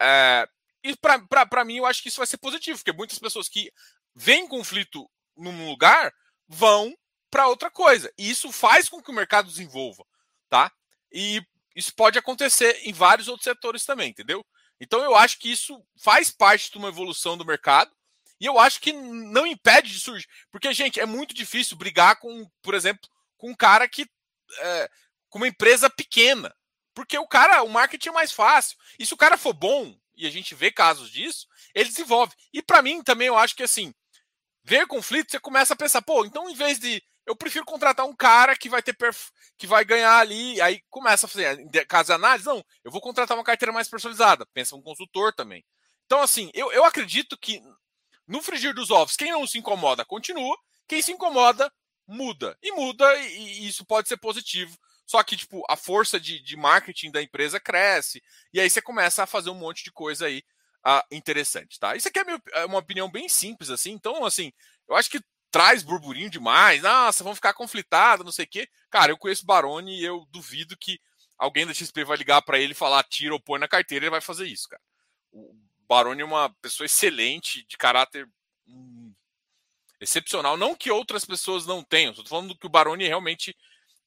É, 0.01 0.49
e 0.83 0.97
para 0.97 1.65
mim 1.65 1.79
eu 1.79 1.87
acho 1.87 2.03
que 2.03 2.09
isso 2.09 2.19
vai 2.19 2.27
ser 2.27 2.39
positivo, 2.39 2.79
porque 2.79 2.97
muitas 2.97 3.19
pessoas 3.19 3.49
que 3.49 3.73
veem 4.15 4.47
conflito 4.49 5.09
num 5.37 5.69
lugar 5.69 6.13
vão 6.47 6.97
para 7.31 7.49
outra 7.49 7.71
coisa. 7.71 8.13
E 8.19 8.31
isso 8.31 8.51
faz 8.53 8.89
com 8.89 9.03
que 9.03 9.11
o 9.11 9.15
mercado 9.15 9.49
desenvolva, 9.49 10.05
tá? 10.49 10.73
E 11.13 11.43
isso 11.75 11.95
pode 11.95 12.19
acontecer 12.19 12.81
em 12.83 12.93
vários 12.93 13.29
outros 13.29 13.45
setores 13.45 13.85
também, 13.85 14.11
entendeu? 14.11 14.45
Então 14.81 15.03
eu 15.03 15.15
acho 15.15 15.39
que 15.39 15.51
isso 15.51 15.85
faz 15.97 16.31
parte 16.31 16.71
de 16.71 16.79
uma 16.79 16.89
evolução 16.89 17.37
do 17.37 17.45
mercado 17.45 17.91
e 18.41 18.47
eu 18.47 18.59
acho 18.59 18.81
que 18.81 18.93
não 18.93 19.47
impede 19.47 19.91
de 19.91 20.01
surgir, 20.01 20.29
porque 20.51 20.73
gente 20.73 21.01
é 21.01 21.07
muito 21.07 21.35
difícil 21.35 21.77
brigar 21.77 22.17
com, 22.21 22.49
por 22.63 22.75
exemplo, 22.75 23.09
com 23.37 23.51
um 23.51 23.55
cara 23.55 23.89
que 23.89 24.07
é, 24.61 24.91
com 25.29 25.39
uma 25.39 25.49
empresa 25.49 25.91
pequena, 25.91 26.55
porque 26.95 27.19
o 27.19 27.27
cara, 27.27 27.63
o 27.63 27.69
marketing 27.69 28.09
é 28.09 28.13
mais 28.13 28.33
fácil. 28.33 28.77
E 28.99 29.05
se 29.05 29.13
o 29.13 29.17
cara 29.17 29.37
for 29.37 29.53
bom 29.53 29.97
e 30.17 30.27
a 30.27 30.31
gente 30.31 30.55
vê 30.55 30.71
casos 30.71 31.11
disso, 31.11 31.47
ele 31.75 31.89
desenvolve. 31.89 32.35
E 32.53 32.63
para 32.63 32.83
mim 32.83 33.03
também 33.03 33.29
eu 33.29 33.37
acho 33.37 33.55
que 33.55 33.63
assim 33.63 33.93
ver 34.69 34.87
conflito, 34.87 35.31
você 35.31 35.41
começa 35.41 35.73
a 35.73 35.77
pensar, 35.77 36.03
pô, 36.03 36.25
então 36.25 36.49
em 36.49 36.55
vez 36.55 36.79
de. 36.79 37.03
Eu 37.29 37.37
prefiro 37.37 37.65
contratar 37.67 38.07
um 38.07 38.17
cara 38.17 38.57
que 38.57 38.71
vai 38.71 38.83
ter 38.83 38.95
perf... 38.95 39.31
que 39.59 39.67
vai 39.67 39.85
ganhar 39.85 40.17
ali, 40.19 40.59
aí 40.63 40.81
começa 40.89 41.27
a 41.27 41.29
fazer, 41.29 41.87
caso 41.87 42.07
de 42.07 42.13
análise, 42.15 42.47
não, 42.47 42.65
eu 42.83 42.91
vou 42.91 43.03
contratar 43.03 43.37
uma 43.37 43.45
carteira 43.45 43.71
mais 43.71 43.87
personalizada, 43.87 44.47
pensa 44.55 44.75
um 44.75 44.81
consultor 44.81 45.35
também. 45.35 45.63
Então, 46.07 46.23
assim, 46.23 46.51
eu, 46.55 46.73
eu 46.73 46.87
acredito 46.87 47.37
que 47.37 47.63
no 48.27 48.41
frigir 48.41 48.75
dos 48.75 48.91
ovos, 48.91 49.15
quem 49.15 49.31
não 49.31 49.47
se 49.47 49.59
incomoda, 49.59 50.07
continua, 50.07 50.57
quem 50.87 51.03
se 51.03 51.13
incomoda, 51.13 51.71
muda. 52.07 52.57
E 52.63 52.73
muda, 52.73 53.15
e, 53.17 53.61
e 53.61 53.69
isso 53.69 53.85
pode 53.85 54.09
ser 54.09 54.17
positivo. 54.17 54.75
Só 55.07 55.23
que, 55.23 55.37
tipo, 55.37 55.63
a 55.69 55.77
força 55.77 56.19
de, 56.19 56.43
de 56.43 56.57
marketing 56.57 57.11
da 57.11 57.23
empresa 57.23 57.61
cresce, 57.61 58.23
e 58.55 58.61
aí 58.61 58.71
você 58.71 58.81
começa 58.81 59.23
a 59.23 59.27
fazer 59.27 59.51
um 59.51 59.55
monte 59.55 59.85
de 59.85 59.93
coisa 59.93 60.27
aí 60.27 60.43
ah, 60.83 61.05
interessante, 61.11 61.79
tá? 61.79 61.95
Isso 61.95 62.09
aqui 62.09 62.21
é, 62.21 62.61
é 62.61 62.65
uma 62.65 62.79
opinião 62.79 63.11
bem 63.11 63.29
simples, 63.29 63.69
assim. 63.69 63.91
Então, 63.93 64.25
assim, 64.25 64.51
eu 64.89 64.97
acho 64.97 65.11
que 65.11 65.21
traz 65.51 65.83
burburinho 65.83 66.31
demais. 66.31 66.83
Nossa, 66.83 67.25
vão 67.25 67.35
ficar 67.35 67.55
conflitados, 67.55 68.25
não 68.25 68.33
sei 68.33 68.45
o 68.45 68.49
quê. 68.49 68.69
Cara, 68.91 69.13
eu 69.13 69.19
conheço 69.19 69.43
o 69.43 69.47
Baroni 69.47 70.01
e 70.01 70.05
eu 70.05 70.27
duvido 70.31 70.77
que 70.77 71.01
alguém 71.37 71.67
da 71.67 71.75
XP 71.75 72.05
vai 72.05 72.17
ligar 72.17 72.43
para 72.43 72.59
ele 72.59 72.73
e 72.73 72.77
falar 72.77 73.03
tira 73.05 73.35
ou 73.35 73.41
põe 73.41 73.59
na 73.59 73.69
carteira, 73.69 74.05
ele 74.05 74.11
vai 74.11 74.21
fazer 74.21 74.47
isso, 74.47 74.69
cara. 74.69 74.83
O 75.33 75.55
Baroni 75.89 76.23
é 76.23 76.25
uma 76.25 76.51
pessoa 76.61 76.85
excelente, 76.85 77.65
de 77.67 77.77
caráter 77.77 78.29
hum, 78.67 79.15
excepcional. 80.01 80.57
Não 80.57 80.75
que 80.75 80.91
outras 80.91 81.25
pessoas 81.25 81.67
não 81.67 81.83
tenham, 81.83 82.11
estou 82.11 82.27
falando 82.27 82.57
que 82.57 82.67
o 82.67 82.71
Baroni 82.71 83.07
realmente. 83.07 83.57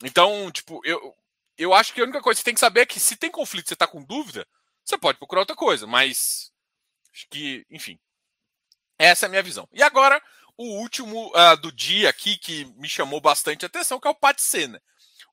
Então, 0.04 0.52
tipo, 0.52 0.82
eu, 0.84 1.16
eu 1.58 1.74
acho 1.74 1.94
que 1.94 2.02
a 2.02 2.04
única 2.04 2.22
coisa 2.22 2.38
que 2.38 2.42
você 2.42 2.46
tem 2.46 2.54
que 2.54 2.60
saber 2.60 2.82
é 2.82 2.86
que 2.86 3.00
se 3.00 3.16
tem 3.16 3.32
conflito 3.32 3.68
você 3.68 3.76
está 3.76 3.88
com 3.88 4.04
dúvida, 4.04 4.48
você 4.84 4.98
pode 4.98 5.18
procurar 5.18 5.42
outra 5.42 5.56
coisa, 5.56 5.86
mas 5.88 6.52
Acho 7.14 7.28
que, 7.30 7.66
enfim. 7.70 8.00
Essa 8.98 9.26
é 9.26 9.28
a 9.28 9.30
minha 9.30 9.44
visão. 9.44 9.68
E 9.74 9.84
agora, 9.84 10.22
o 10.62 10.80
último 10.80 11.28
uh, 11.30 11.58
do 11.58 11.72
dia 11.72 12.10
aqui 12.10 12.38
que 12.38 12.66
me 12.76 12.88
chamou 12.88 13.20
bastante 13.20 13.66
atenção, 13.66 14.00
que 14.00 14.08
é 14.08 14.12
o 14.12 14.16
Patse, 14.16 14.68
né? 14.68 14.80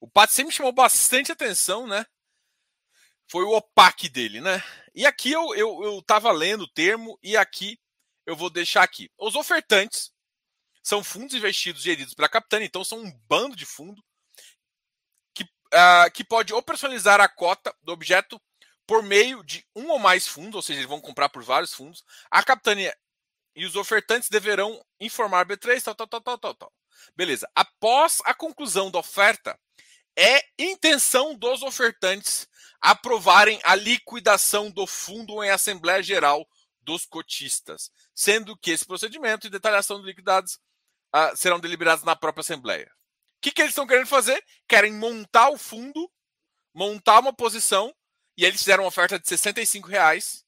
O 0.00 0.08
Patse 0.08 0.42
me 0.42 0.50
chamou 0.50 0.72
bastante 0.72 1.30
atenção, 1.30 1.86
né? 1.86 2.06
Foi 3.30 3.44
o 3.44 3.52
OPAC 3.52 4.08
dele, 4.08 4.40
né? 4.40 4.62
E 4.94 5.04
aqui 5.04 5.30
eu, 5.30 5.54
eu, 5.54 5.84
eu 5.84 6.02
tava 6.02 6.32
lendo 6.32 6.62
o 6.62 6.72
termo 6.72 7.18
e 7.22 7.36
aqui 7.36 7.78
eu 8.24 8.34
vou 8.34 8.48
deixar 8.48 8.82
aqui. 8.82 9.10
Os 9.18 9.34
ofertantes 9.34 10.10
são 10.82 11.04
fundos 11.04 11.34
investidos 11.34 11.82
geridos 11.82 12.14
pela 12.14 12.28
Capitânia, 12.28 12.64
então 12.64 12.82
são 12.82 13.00
um 13.00 13.12
bando 13.28 13.54
de 13.54 13.66
fundo 13.66 14.02
que, 15.34 15.44
uh, 15.44 16.10
que 16.14 16.24
pode 16.24 16.54
operacionalizar 16.54 17.20
a 17.20 17.28
cota 17.28 17.74
do 17.82 17.92
objeto 17.92 18.40
por 18.86 19.02
meio 19.02 19.44
de 19.44 19.66
um 19.76 19.88
ou 19.88 19.98
mais 19.98 20.26
fundos, 20.26 20.54
ou 20.54 20.62
seja, 20.62 20.80
eles 20.80 20.88
vão 20.88 21.00
comprar 21.00 21.28
por 21.28 21.42
vários 21.42 21.74
fundos. 21.74 22.02
A 22.30 22.42
capitania 22.42 22.96
e 23.58 23.66
os 23.66 23.74
ofertantes 23.74 24.28
deverão 24.28 24.80
informar 25.00 25.44
B3, 25.44 25.82
tal, 25.82 25.92
tal, 25.92 26.06
tal, 26.06 26.20
tal, 26.20 26.38
tal, 26.38 26.54
tal. 26.54 26.72
Beleza. 27.16 27.50
Após 27.56 28.22
a 28.24 28.32
conclusão 28.32 28.88
da 28.88 29.00
oferta, 29.00 29.58
é 30.16 30.40
intenção 30.56 31.34
dos 31.34 31.62
ofertantes 31.62 32.48
aprovarem 32.80 33.58
a 33.64 33.74
liquidação 33.74 34.70
do 34.70 34.86
fundo 34.86 35.42
em 35.42 35.50
Assembleia 35.50 36.00
Geral 36.00 36.48
dos 36.82 37.04
cotistas, 37.04 37.90
sendo 38.14 38.56
que 38.56 38.70
esse 38.70 38.86
procedimento 38.86 39.48
e 39.48 39.50
detalhação 39.50 40.00
de 40.00 40.06
liquidados 40.06 40.60
uh, 41.12 41.36
serão 41.36 41.58
deliberados 41.58 42.04
na 42.04 42.14
própria 42.14 42.42
Assembleia. 42.42 42.88
O 43.38 43.40
que, 43.40 43.50
que 43.50 43.60
eles 43.60 43.72
estão 43.72 43.88
querendo 43.88 44.06
fazer? 44.06 44.40
Querem 44.68 44.92
montar 44.92 45.50
o 45.50 45.58
fundo, 45.58 46.08
montar 46.72 47.18
uma 47.18 47.32
posição 47.32 47.92
e 48.36 48.44
eles 48.44 48.60
fizeram 48.60 48.84
uma 48.84 48.88
oferta 48.88 49.18
de 49.18 49.28
65 49.28 49.88
reais? 49.88 50.44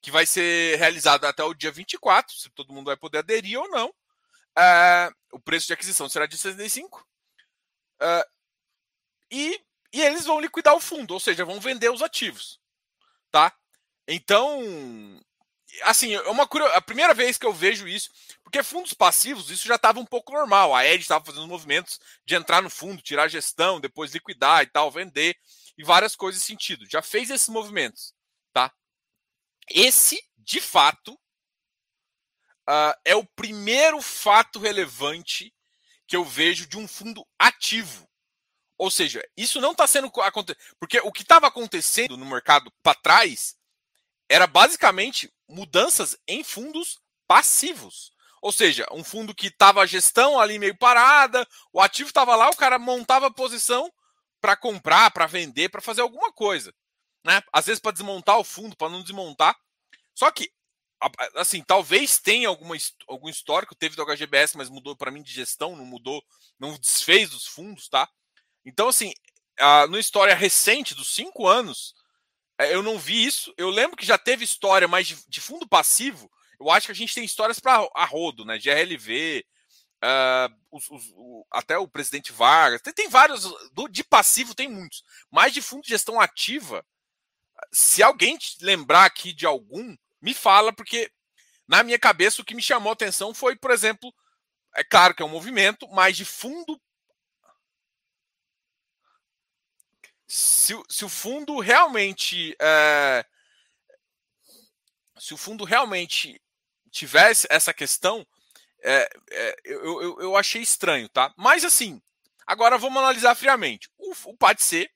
Que 0.00 0.10
vai 0.10 0.26
ser 0.26 0.78
realizada 0.78 1.28
até 1.28 1.44
o 1.44 1.54
dia 1.54 1.70
24, 1.70 2.34
se 2.34 2.50
todo 2.50 2.72
mundo 2.72 2.86
vai 2.86 2.96
poder 2.96 3.18
aderir 3.18 3.58
ou 3.58 3.68
não. 3.70 3.88
Uh, 3.88 5.14
o 5.32 5.40
preço 5.40 5.66
de 5.66 5.72
aquisição 5.72 6.08
será 6.08 6.26
de 6.26 6.36
65. 6.36 7.06
Uh, 8.00 8.24
e, 9.30 9.60
e 9.92 10.00
eles 10.00 10.24
vão 10.24 10.40
liquidar 10.40 10.74
o 10.74 10.80
fundo, 10.80 11.14
ou 11.14 11.20
seja, 11.20 11.44
vão 11.44 11.60
vender 11.60 11.90
os 11.90 12.02
ativos, 12.02 12.58
tá? 13.30 13.52
Então, 14.08 14.60
assim, 15.82 16.14
é 16.14 16.20
uma 16.22 16.48
a 16.74 16.80
primeira 16.80 17.14
vez 17.14 17.38
que 17.38 17.46
eu 17.46 17.52
vejo 17.52 17.86
isso, 17.86 18.10
porque 18.42 18.62
fundos 18.62 18.92
passivos, 18.92 19.50
isso 19.50 19.68
já 19.68 19.76
estava 19.76 20.00
um 20.00 20.04
pouco 20.04 20.32
normal. 20.32 20.74
A 20.74 20.84
Ed 20.84 21.00
estava 21.00 21.24
fazendo 21.24 21.46
movimentos 21.46 22.00
de 22.24 22.34
entrar 22.34 22.62
no 22.62 22.70
fundo, 22.70 23.02
tirar 23.02 23.24
a 23.24 23.28
gestão, 23.28 23.80
depois 23.80 24.12
liquidar 24.12 24.62
e 24.62 24.66
tal, 24.66 24.90
vender 24.90 25.36
e 25.78 25.84
várias 25.84 26.16
coisas 26.16 26.40
nesse 26.40 26.48
sentido. 26.48 26.86
Já 26.90 27.02
fez 27.02 27.30
esses 27.30 27.48
movimentos, 27.48 28.12
tá? 28.52 28.72
Esse, 29.70 30.20
de 30.36 30.60
fato, 30.60 31.14
uh, 32.68 32.92
é 33.04 33.14
o 33.14 33.24
primeiro 33.24 34.02
fato 34.02 34.58
relevante 34.58 35.54
que 36.06 36.16
eu 36.16 36.24
vejo 36.24 36.66
de 36.66 36.76
um 36.76 36.88
fundo 36.88 37.24
ativo. 37.38 38.08
Ou 38.76 38.90
seja, 38.90 39.22
isso 39.36 39.60
não 39.60 39.72
está 39.72 39.86
sendo. 39.86 40.10
Porque 40.78 40.98
o 41.00 41.12
que 41.12 41.22
estava 41.22 41.46
acontecendo 41.46 42.16
no 42.16 42.26
mercado 42.26 42.72
para 42.82 42.98
trás 42.98 43.56
era 44.28 44.46
basicamente 44.46 45.32
mudanças 45.48 46.16
em 46.26 46.42
fundos 46.42 46.98
passivos. 47.28 48.10
Ou 48.42 48.50
seja, 48.50 48.86
um 48.90 49.04
fundo 49.04 49.34
que 49.34 49.48
estava 49.48 49.82
a 49.82 49.86
gestão 49.86 50.40
ali 50.40 50.58
meio 50.58 50.76
parada, 50.76 51.46
o 51.72 51.80
ativo 51.80 52.08
estava 52.08 52.34
lá, 52.34 52.48
o 52.48 52.56
cara 52.56 52.78
montava 52.78 53.26
a 53.26 53.32
posição, 53.32 53.92
para 54.40 54.56
comprar, 54.56 55.10
para 55.10 55.26
vender, 55.26 55.68
para 55.68 55.82
fazer 55.82 56.00
alguma 56.00 56.32
coisa, 56.32 56.74
né? 57.24 57.42
Às 57.52 57.66
vezes 57.66 57.80
para 57.80 57.92
desmontar 57.92 58.38
o 58.38 58.44
fundo, 58.44 58.76
para 58.76 58.88
não 58.88 59.02
desmontar. 59.02 59.56
Só 60.14 60.30
que 60.30 60.50
assim, 61.34 61.62
talvez 61.62 62.18
tenha 62.18 62.48
alguma, 62.48 62.76
algum 63.08 63.28
histórico, 63.28 63.74
teve 63.74 63.96
do 63.96 64.04
HGBS, 64.04 64.56
mas 64.56 64.68
mudou 64.68 64.94
para 64.94 65.10
mim 65.10 65.22
de 65.22 65.32
gestão, 65.32 65.74
não 65.74 65.86
mudou, 65.86 66.22
não 66.58 66.76
desfez 66.76 67.30
dos 67.30 67.46
fundos, 67.46 67.88
tá? 67.88 68.08
Então, 68.64 68.88
assim, 68.88 69.14
a, 69.58 69.86
no 69.86 69.98
história 69.98 70.34
recente, 70.34 70.94
dos 70.94 71.14
cinco 71.14 71.46
anos, 71.46 71.94
é, 72.58 72.74
eu 72.74 72.82
não 72.82 72.98
vi 72.98 73.24
isso. 73.24 73.54
Eu 73.56 73.70
lembro 73.70 73.96
que 73.96 74.04
já 74.04 74.18
teve 74.18 74.44
história, 74.44 74.86
mas 74.86 75.08
de, 75.08 75.18
de 75.26 75.40
fundo 75.40 75.66
passivo, 75.66 76.30
eu 76.60 76.70
acho 76.70 76.86
que 76.86 76.92
a 76.92 76.94
gente 76.94 77.14
tem 77.14 77.24
histórias 77.24 77.58
para 77.58 77.88
a 77.94 78.04
rodo, 78.04 78.44
né? 78.44 78.58
GLV, 78.58 79.44
Uh, 80.02 80.48
os, 80.72 80.90
os, 80.90 81.12
o, 81.14 81.46
até 81.52 81.76
o 81.76 81.86
presidente 81.86 82.32
Vargas. 82.32 82.80
Tem, 82.80 82.90
tem 82.90 83.08
vários. 83.10 83.42
Do, 83.72 83.86
de 83.86 84.02
passivo 84.02 84.54
tem 84.54 84.66
muitos. 84.66 85.04
Mas 85.30 85.52
de 85.52 85.60
fundo 85.60 85.82
de 85.82 85.90
gestão 85.90 86.18
ativa, 86.18 86.82
se 87.72 88.02
alguém 88.02 88.38
lembrar 88.60 89.04
aqui 89.04 89.32
de 89.32 89.46
algum, 89.46 89.96
me 90.20 90.34
fala, 90.34 90.72
porque 90.72 91.10
na 91.66 91.82
minha 91.82 91.98
cabeça 91.98 92.42
o 92.42 92.44
que 92.44 92.54
me 92.54 92.62
chamou 92.62 92.90
a 92.90 92.92
atenção 92.92 93.32
foi, 93.32 93.56
por 93.56 93.70
exemplo, 93.70 94.12
é 94.74 94.84
claro 94.84 95.14
que 95.14 95.22
é 95.22 95.24
um 95.24 95.30
movimento, 95.30 95.88
mas 95.88 96.16
de 96.16 96.24
fundo. 96.24 96.80
Se, 100.26 100.74
se 100.88 101.04
o 101.04 101.08
fundo 101.08 101.58
realmente. 101.58 102.56
É, 102.60 103.24
se 105.18 105.34
o 105.34 105.36
fundo 105.36 105.64
realmente 105.64 106.40
tivesse 106.90 107.46
essa 107.50 107.74
questão, 107.74 108.26
é, 108.82 109.10
é, 109.30 109.56
eu, 109.64 110.02
eu, 110.02 110.20
eu, 110.20 110.36
achei 110.36 110.62
estranho, 110.62 111.08
tá? 111.08 111.32
Mas 111.36 111.64
assim, 111.64 112.00
Agora 112.50 112.76
vamos 112.76 112.98
analisar 112.98 113.36
friamente. 113.36 113.88
O, 113.96 114.12
o 114.24 114.36
PATC 114.36 114.90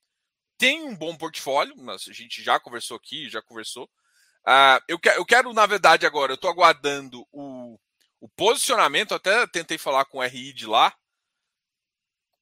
tem 0.58 0.82
um 0.82 0.94
bom 0.94 1.16
portfólio, 1.16 1.74
a 1.90 1.96
gente 2.12 2.42
já 2.42 2.58
conversou 2.60 2.96
aqui, 2.96 3.28
já 3.28 3.42
conversou. 3.42 3.84
Uh, 4.46 4.80
eu, 4.88 4.98
que, 4.98 5.08
eu 5.08 5.24
quero, 5.24 5.52
na 5.52 5.66
verdade, 5.66 6.06
agora, 6.06 6.32
eu 6.32 6.36
estou 6.36 6.50
aguardando 6.50 7.26
o, 7.32 7.78
o 8.20 8.28
posicionamento, 8.30 9.14
até 9.14 9.46
tentei 9.46 9.78
falar 9.78 10.04
com 10.04 10.18
o 10.18 10.22
RI 10.22 10.52
de 10.52 10.66
lá, 10.66 10.94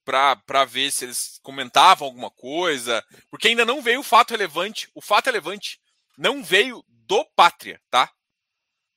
para 0.05 0.65
ver 0.65 0.91
se 0.91 1.05
eles 1.05 1.39
comentavam 1.43 2.07
alguma 2.07 2.31
coisa, 2.31 3.05
porque 3.31 3.49
ainda 3.49 3.65
não 3.65 3.81
veio 3.81 4.01
o 4.01 4.05
fato 4.05 4.33
relevante. 4.33 4.91
O 4.95 5.01
fato 5.01 5.27
relevante 5.27 5.81
não 6.19 6.43
veio 6.43 6.85
do 6.89 7.25
Pátria, 7.37 7.81
tá? 7.89 8.13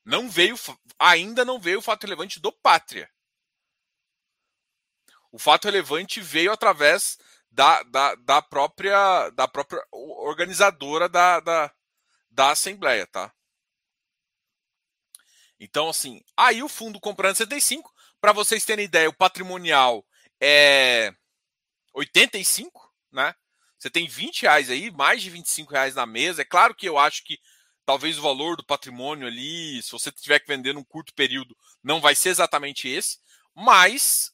Não 0.04 0.28
veio, 0.28 0.56
ainda 0.98 1.44
não 1.44 1.60
veio 1.60 1.78
o 1.78 1.82
fato 1.82 2.04
relevante 2.04 2.40
do 2.40 2.52
Pátria. 2.52 3.10
O 5.30 5.38
fato 5.38 5.66
relevante 5.66 6.20
veio 6.20 6.52
através 6.52 7.18
da, 7.56 7.82
da, 7.84 8.14
da 8.16 8.42
própria 8.42 9.30
da 9.30 9.48
própria 9.48 9.82
organizadora 9.90 11.08
da, 11.08 11.40
da, 11.40 11.72
da 12.30 12.50
Assembleia, 12.50 13.06
tá? 13.06 13.32
Então, 15.58 15.88
assim, 15.88 16.22
aí 16.36 16.62
o 16.62 16.68
fundo 16.68 17.00
comprando 17.00 17.36
75, 17.36 17.90
para 18.20 18.32
vocês 18.32 18.62
terem 18.66 18.84
ideia, 18.84 19.08
o 19.08 19.16
patrimonial 19.16 20.06
é 20.38 21.14
85, 21.94 22.94
né? 23.10 23.34
Você 23.78 23.88
tem 23.88 24.06
20 24.06 24.42
reais 24.42 24.70
aí, 24.70 24.90
mais 24.90 25.22
de 25.22 25.30
25 25.30 25.72
reais 25.72 25.94
na 25.94 26.04
mesa. 26.04 26.42
É 26.42 26.44
claro 26.44 26.74
que 26.74 26.86
eu 26.86 26.98
acho 26.98 27.24
que 27.24 27.38
talvez 27.86 28.18
o 28.18 28.22
valor 28.22 28.56
do 28.56 28.66
patrimônio 28.66 29.26
ali, 29.26 29.82
se 29.82 29.92
você 29.92 30.12
tiver 30.12 30.40
que 30.40 30.48
vender 30.48 30.74
num 30.74 30.84
curto 30.84 31.14
período, 31.14 31.56
não 31.82 32.02
vai 32.02 32.14
ser 32.14 32.28
exatamente 32.28 32.86
esse. 32.86 33.18
Mas, 33.54 34.30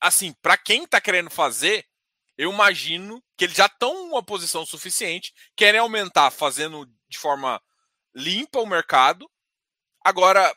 assim, 0.00 0.32
para 0.40 0.56
quem 0.56 0.84
está 0.84 1.02
querendo 1.02 1.28
fazer, 1.28 1.86
eu 2.36 2.50
imagino 2.52 3.22
que 3.36 3.44
eles 3.44 3.56
já 3.56 3.66
estão 3.66 4.08
uma 4.08 4.22
posição 4.22 4.66
suficiente, 4.66 5.32
querem 5.56 5.80
aumentar 5.80 6.30
fazendo 6.30 6.86
de 7.08 7.18
forma 7.18 7.60
limpa 8.14 8.60
o 8.60 8.66
mercado. 8.66 9.30
Agora, 10.04 10.54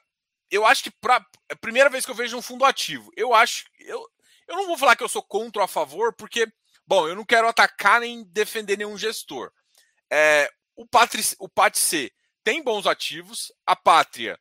eu 0.50 0.66
acho 0.66 0.84
que 0.84 0.92
pra, 0.92 1.24
é 1.50 1.54
a 1.54 1.58
primeira 1.58 1.90
vez 1.90 2.06
que 2.06 2.12
eu 2.12 2.16
vejo 2.16 2.38
um 2.38 2.42
fundo 2.42 2.66
ativo. 2.66 3.12
Eu 3.16 3.34
acho. 3.34 3.66
Eu, 3.80 4.06
eu 4.48 4.56
não 4.56 4.68
vou 4.68 4.78
falar 4.78 4.96
que 4.96 5.04
eu 5.04 5.10
sou 5.10 5.22
contra 5.22 5.62
ou 5.62 5.66
a 5.66 5.68
favor, 5.68 6.14
porque, 6.16 6.48
bom, 6.86 7.08
eu 7.08 7.16
não 7.16 7.26
quero 7.26 7.48
atacar 7.48 8.00
nem 8.00 8.24
defender 8.26 8.78
nenhum 8.78 8.98
gestor. 8.98 9.52
É, 10.12 10.50
o, 10.76 10.88
Patri, 10.88 11.22
o 11.40 11.50
tem 12.44 12.64
bons 12.64 12.88
ativos, 12.88 13.52
a 13.66 13.76
Pátria 13.76 14.40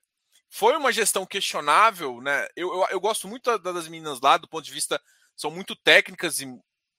foi 0.49 0.77
uma 0.77 0.93
gestão 0.93 1.27
questionável, 1.27 2.21
né? 2.21 2.47
Eu, 2.55 2.73
eu, 2.73 2.87
eu 2.93 3.01
gosto 3.01 3.27
muito 3.29 3.59
das 3.59 3.89
meninas 3.89 4.21
lá, 4.21 4.37
do 4.37 4.49
ponto 4.49 4.65
de 4.65 4.73
vista, 4.73 5.01
são 5.35 5.51
muito 5.51 5.77
técnicas 5.77 6.41
e 6.41 6.47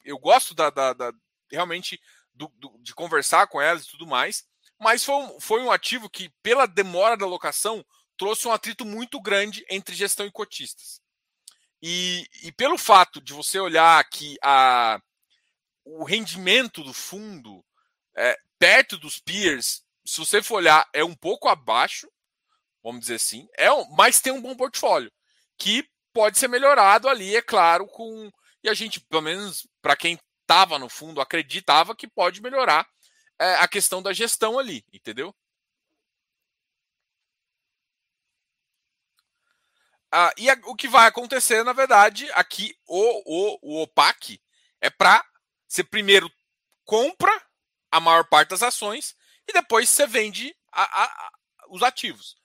eu 0.07 0.17
gosto 0.17 0.55
da, 0.55 0.69
da, 0.69 0.93
da 0.93 1.13
realmente 1.51 1.99
do, 2.33 2.51
do, 2.55 2.77
de 2.79 2.93
conversar 2.93 3.47
com 3.47 3.61
elas 3.61 3.83
e 3.83 3.91
tudo 3.91 4.07
mais, 4.07 4.43
mas 4.79 5.03
foi 5.03 5.15
um, 5.15 5.39
foi 5.39 5.61
um 5.61 5.71
ativo 5.71 6.09
que, 6.09 6.29
pela 6.41 6.65
demora 6.65 7.17
da 7.17 7.25
locação, 7.25 7.85
trouxe 8.17 8.47
um 8.47 8.51
atrito 8.51 8.85
muito 8.85 9.21
grande 9.21 9.65
entre 9.69 9.95
gestão 9.95 10.25
e 10.25 10.31
cotistas. 10.31 11.01
E, 11.81 12.27
e 12.43 12.51
pelo 12.51 12.77
fato 12.77 13.21
de 13.21 13.33
você 13.33 13.59
olhar 13.59 14.03
que 14.09 14.37
a, 14.41 14.99
o 15.83 16.03
rendimento 16.03 16.83
do 16.83 16.93
fundo 16.93 17.63
é, 18.15 18.37
perto 18.57 18.97
dos 18.97 19.19
peers, 19.19 19.83
se 20.05 20.17
você 20.17 20.41
for 20.41 20.55
olhar, 20.55 20.87
é 20.93 21.03
um 21.03 21.15
pouco 21.15 21.47
abaixo, 21.47 22.09
vamos 22.83 23.01
dizer 23.01 23.15
assim, 23.15 23.47
é 23.57 23.71
um, 23.71 23.87
mas 23.91 24.19
tem 24.19 24.33
um 24.33 24.41
bom 24.41 24.55
portfólio, 24.55 25.11
que 25.57 25.87
pode 26.13 26.39
ser 26.39 26.47
melhorado 26.47 27.07
ali, 27.07 27.35
é 27.35 27.41
claro, 27.41 27.85
com. 27.87 28.31
E 28.67 28.69
a 28.69 28.73
gente, 28.73 28.99
pelo 28.99 29.21
menos 29.21 29.65
para 29.81 29.95
quem 29.95 30.19
estava 30.41 30.77
no 30.77 30.89
fundo, 30.89 31.21
acreditava 31.21 31.95
que 31.95 32.05
pode 32.05 32.41
melhorar 32.41 32.85
é, 33.39 33.55
a 33.55 33.67
questão 33.67 34.01
da 34.01 34.11
gestão 34.11 34.59
ali, 34.59 34.83
entendeu? 34.91 35.33
Ah, 40.11 40.33
e 40.37 40.49
a, 40.49 40.59
o 40.65 40.75
que 40.75 40.89
vai 40.89 41.07
acontecer, 41.07 41.63
na 41.63 41.71
verdade, 41.71 42.29
aqui 42.33 42.77
o, 42.85 43.21
o, 43.25 43.59
o 43.61 43.81
OPAC 43.83 44.37
é 44.81 44.89
para 44.89 45.25
você 45.65 45.81
primeiro 45.81 46.29
compra 46.83 47.31
a 47.89 48.01
maior 48.01 48.27
parte 48.27 48.49
das 48.49 48.63
ações 48.63 49.15
e 49.47 49.53
depois 49.53 49.87
você 49.87 50.05
vende 50.05 50.53
a, 50.73 51.03
a, 51.03 51.31
os 51.69 51.81
ativos. 51.83 52.35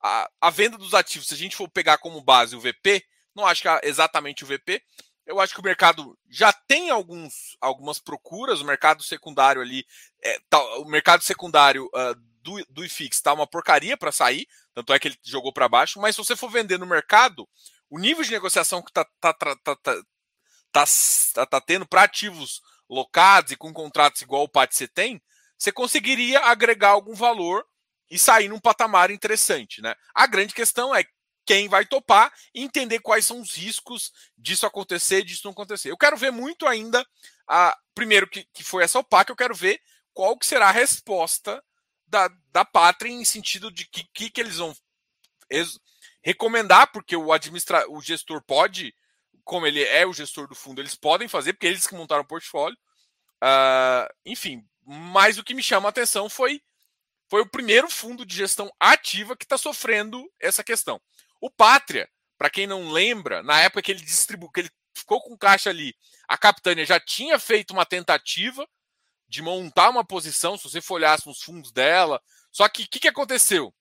A, 0.00 0.50
venda 0.50 0.76
dos 0.76 0.92
ativos, 0.92 1.28
se 1.28 1.34
a 1.34 1.36
gente 1.36 1.54
for 1.54 1.70
pegar 1.70 1.98
como 1.98 2.20
base 2.20 2.56
o 2.56 2.60
VP, 2.60 3.06
não 3.32 3.46
acho 3.46 3.62
que 3.62 3.68
é 3.68 3.80
exatamente 3.84 4.42
o 4.42 4.46
VP, 4.46 4.82
eu 5.28 5.38
acho 5.38 5.52
que 5.52 5.60
o 5.60 5.64
mercado 5.64 6.18
já 6.28 6.50
tem 6.52 6.88
alguns, 6.88 7.54
algumas 7.60 8.00
procuras, 8.00 8.62
o 8.62 8.64
mercado 8.64 9.02
secundário 9.02 9.60
ali, 9.60 9.86
é, 10.24 10.40
tá, 10.48 10.58
o 10.78 10.86
mercado 10.86 11.22
secundário 11.22 11.84
uh, 11.94 12.14
do, 12.42 12.64
do 12.70 12.84
IFIX 12.84 13.14
está 13.14 13.34
uma 13.34 13.46
porcaria 13.46 13.94
para 13.94 14.10
sair, 14.10 14.48
tanto 14.74 14.90
é 14.92 14.98
que 14.98 15.08
ele 15.08 15.18
jogou 15.22 15.52
para 15.52 15.68
baixo, 15.68 16.00
mas 16.00 16.16
se 16.16 16.24
você 16.24 16.34
for 16.34 16.50
vender 16.50 16.78
no 16.78 16.86
mercado, 16.86 17.46
o 17.90 17.98
nível 17.98 18.24
de 18.24 18.30
negociação 18.30 18.82
que 18.82 18.90
está 18.90 19.04
tá, 19.20 19.34
tá, 19.34 19.56
tá, 19.56 19.76
tá, 19.76 20.84
tá, 21.34 21.46
tá 21.46 21.60
tendo 21.60 21.86
para 21.86 22.04
ativos 22.04 22.62
locados 22.88 23.52
e 23.52 23.56
com 23.56 23.70
contratos 23.70 24.22
igual 24.22 24.44
o 24.44 24.48
PAT 24.48 24.72
você 24.72 24.88
tem, 24.88 25.22
você 25.58 25.70
conseguiria 25.70 26.40
agregar 26.40 26.90
algum 26.90 27.14
valor 27.14 27.66
e 28.10 28.18
sair 28.18 28.48
num 28.48 28.58
patamar 28.58 29.10
interessante. 29.10 29.82
Né? 29.82 29.94
A 30.14 30.26
grande 30.26 30.54
questão 30.54 30.94
é 30.94 31.04
quem 31.48 31.66
vai 31.66 31.86
topar 31.86 32.30
e 32.54 32.62
entender 32.62 32.98
quais 32.98 33.24
são 33.24 33.40
os 33.40 33.54
riscos 33.54 34.12
disso 34.36 34.66
acontecer, 34.66 35.22
disso 35.22 35.40
não 35.44 35.52
acontecer. 35.52 35.90
Eu 35.90 35.96
quero 35.96 36.14
ver 36.14 36.30
muito 36.30 36.66
ainda, 36.66 37.02
a, 37.48 37.74
primeiro 37.94 38.28
que, 38.28 38.46
que 38.52 38.62
foi 38.62 38.84
essa 38.84 38.98
OPAC, 38.98 39.30
eu 39.30 39.36
quero 39.36 39.54
ver 39.54 39.80
qual 40.12 40.38
que 40.38 40.44
será 40.44 40.68
a 40.68 40.72
resposta 40.72 41.64
da, 42.06 42.28
da 42.52 42.66
pátria 42.66 43.10
em 43.10 43.24
sentido 43.24 43.70
de 43.70 43.88
que, 43.88 44.04
que, 44.12 44.28
que 44.28 44.38
eles 44.42 44.58
vão 44.58 44.76
recomendar, 46.22 46.92
porque 46.92 47.16
o 47.16 47.32
administra 47.32 47.90
o 47.90 48.02
gestor 48.02 48.42
pode, 48.42 48.94
como 49.42 49.66
ele 49.66 49.82
é 49.82 50.06
o 50.06 50.12
gestor 50.12 50.46
do 50.46 50.54
fundo, 50.54 50.82
eles 50.82 50.94
podem 50.94 51.28
fazer, 51.28 51.54
porque 51.54 51.66
eles 51.66 51.86
que 51.86 51.94
montaram 51.94 52.24
o 52.24 52.28
portfólio. 52.28 52.76
Uh, 53.42 54.04
enfim, 54.26 54.62
mas 54.84 55.38
o 55.38 55.44
que 55.44 55.54
me 55.54 55.62
chama 55.62 55.88
a 55.88 55.90
atenção 55.90 56.28
foi, 56.28 56.60
foi 57.26 57.40
o 57.40 57.48
primeiro 57.48 57.88
fundo 57.88 58.26
de 58.26 58.36
gestão 58.36 58.70
ativa 58.78 59.34
que 59.34 59.46
está 59.46 59.56
sofrendo 59.56 60.30
essa 60.38 60.62
questão. 60.62 61.00
O 61.40 61.50
Pátria, 61.50 62.08
para 62.36 62.50
quem 62.50 62.66
não 62.66 62.90
lembra, 62.90 63.42
na 63.42 63.60
época 63.60 63.82
que 63.82 63.92
ele 63.92 64.00
distribuiu, 64.00 64.50
que 64.50 64.60
ele 64.60 64.70
ficou 64.94 65.22
com 65.22 65.36
caixa 65.36 65.70
ali, 65.70 65.94
a 66.28 66.36
Capitânia 66.36 66.84
já 66.84 66.98
tinha 66.98 67.38
feito 67.38 67.72
uma 67.72 67.86
tentativa 67.86 68.68
de 69.28 69.42
montar 69.42 69.90
uma 69.90 70.04
posição, 70.04 70.56
se 70.56 70.64
você 70.64 70.80
for 70.80 70.94
olhar 70.94 71.18
nos 71.26 71.42
fundos 71.42 71.70
dela. 71.70 72.20
Só 72.50 72.68
que 72.68 72.84
o 72.84 72.88
que, 72.88 73.00
que 73.00 73.08
aconteceu? 73.08 73.74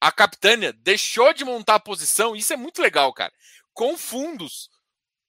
A 0.00 0.10
Capitânia 0.10 0.72
deixou 0.72 1.32
de 1.32 1.44
montar 1.44 1.76
a 1.76 1.80
posição, 1.80 2.34
isso 2.34 2.52
é 2.52 2.56
muito 2.56 2.80
legal, 2.80 3.12
cara, 3.12 3.32
com 3.74 3.98
fundos, 3.98 4.70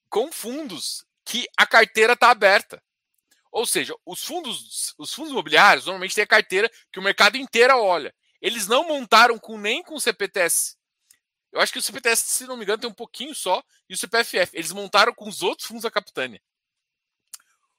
com 0.08 0.32
fundos 0.32 1.04
que 1.24 1.46
a 1.56 1.66
carteira 1.66 2.14
está 2.14 2.30
aberta. 2.30 2.82
Ou 3.52 3.66
seja, 3.66 3.94
os 4.06 4.24
fundos, 4.24 4.94
os 4.96 5.12
fundos 5.12 5.32
imobiliários 5.32 5.86
normalmente 5.86 6.14
têm 6.14 6.24
a 6.24 6.26
carteira 6.26 6.70
que 6.92 7.00
o 7.00 7.02
mercado 7.02 7.36
inteiro 7.36 7.76
olha. 7.78 8.14
Eles 8.40 8.66
não 8.66 8.86
montaram 8.86 9.38
com 9.38 9.58
nem 9.58 9.82
com 9.82 9.96
o 9.96 10.00
CPTS. 10.00 10.76
Eu 11.52 11.60
acho 11.60 11.72
que 11.72 11.78
o 11.78 11.82
CPTS, 11.82 12.22
se 12.26 12.46
não 12.46 12.56
me 12.56 12.64
engano, 12.64 12.80
tem 12.80 12.90
um 12.90 12.94
pouquinho 12.94 13.34
só, 13.34 13.62
e 13.88 13.94
o 13.94 13.96
CPFF. 13.96 14.56
Eles 14.56 14.72
montaram 14.72 15.12
com 15.12 15.28
os 15.28 15.42
outros 15.42 15.66
fundos 15.66 15.82
da 15.82 15.90
Capitânia 15.90 16.40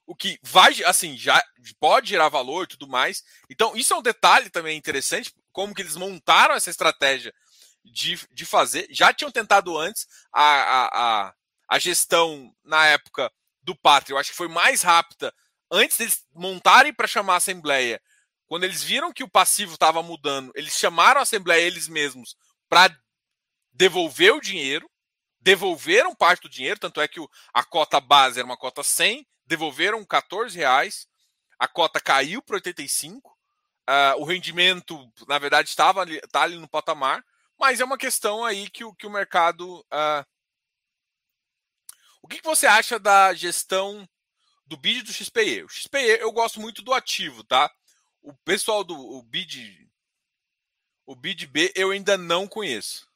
o 0.06 0.14
que 0.14 0.38
vai, 0.42 0.82
assim, 0.84 1.16
já 1.16 1.42
pode 1.78 2.10
gerar 2.10 2.28
valor 2.28 2.64
e 2.64 2.68
tudo 2.68 2.88
mais. 2.88 3.24
Então, 3.48 3.76
isso 3.76 3.94
é 3.94 3.96
um 3.96 4.02
detalhe 4.02 4.50
também 4.50 4.76
interessante, 4.76 5.32
como 5.52 5.74
que 5.74 5.82
eles 5.82 5.96
montaram 5.96 6.54
essa 6.54 6.70
estratégia 6.70 7.32
de, 7.84 8.20
de 8.30 8.44
fazer. 8.44 8.86
Já 8.90 9.12
tinham 9.12 9.30
tentado 9.30 9.76
antes 9.78 10.06
a, 10.32 10.42
a, 10.42 10.88
a, 11.28 11.34
a 11.68 11.78
gestão 11.78 12.54
na 12.64 12.86
época 12.86 13.32
do 13.62 13.76
Pátria, 13.76 14.14
eu 14.14 14.18
acho 14.18 14.30
que 14.30 14.36
foi 14.36 14.48
mais 14.48 14.82
rápida 14.82 15.32
antes 15.70 15.96
deles 15.96 16.26
montarem 16.34 16.92
para 16.92 17.06
chamar 17.06 17.34
a 17.34 17.36
Assembleia. 17.36 18.00
Quando 18.46 18.64
eles 18.64 18.82
viram 18.82 19.12
que 19.12 19.22
o 19.22 19.30
passivo 19.30 19.74
estava 19.74 20.02
mudando, 20.02 20.52
eles 20.54 20.76
chamaram 20.76 21.20
a 21.20 21.22
Assembleia 21.22 21.64
eles 21.64 21.88
mesmos 21.88 22.36
para 22.68 22.94
devolver 23.72 24.32
o 24.34 24.40
dinheiro, 24.40 24.88
devolveram 25.40 26.14
parte 26.14 26.42
do 26.42 26.48
dinheiro, 26.48 26.78
tanto 26.78 27.00
é 27.00 27.08
que 27.08 27.20
a 27.52 27.64
cota 27.64 28.00
base 28.00 28.38
era 28.38 28.46
uma 28.46 28.56
cota 28.56 28.82
100, 28.82 29.26
devolveram 29.46 30.04
14 30.04 30.56
reais, 30.56 31.06
a 31.58 31.66
cota 31.66 32.00
caiu 32.00 32.42
para 32.42 32.56
85, 32.56 33.28
uh, 33.28 34.20
o 34.20 34.24
rendimento, 34.24 35.10
na 35.26 35.38
verdade, 35.38 35.68
estava 35.68 36.00
ali, 36.00 36.20
tá 36.28 36.42
ali 36.42 36.56
no 36.56 36.68
patamar, 36.68 37.24
mas 37.58 37.80
é 37.80 37.84
uma 37.84 37.98
questão 37.98 38.44
aí 38.44 38.68
que 38.68 38.84
o, 38.84 38.92
que 38.92 39.06
o 39.06 39.10
mercado. 39.10 39.80
Uh... 39.82 40.26
O 42.20 42.28
que, 42.28 42.38
que 42.38 42.44
você 42.44 42.66
acha 42.66 42.98
da 42.98 43.32
gestão 43.34 44.08
do 44.66 44.76
BID 44.76 45.02
do 45.02 45.12
XPE? 45.12 45.62
O 45.62 45.68
XPE 45.68 46.18
eu 46.20 46.32
gosto 46.32 46.60
muito 46.60 46.82
do 46.82 46.92
ativo, 46.92 47.44
tá? 47.44 47.72
O 48.20 48.34
pessoal 48.38 48.82
do 48.82 48.96
o 48.96 49.22
BID. 49.22 49.88
O 51.06 51.14
BID 51.14 51.46
B 51.46 51.72
eu 51.76 51.90
ainda 51.90 52.16
não 52.16 52.48
conheço. 52.48 53.11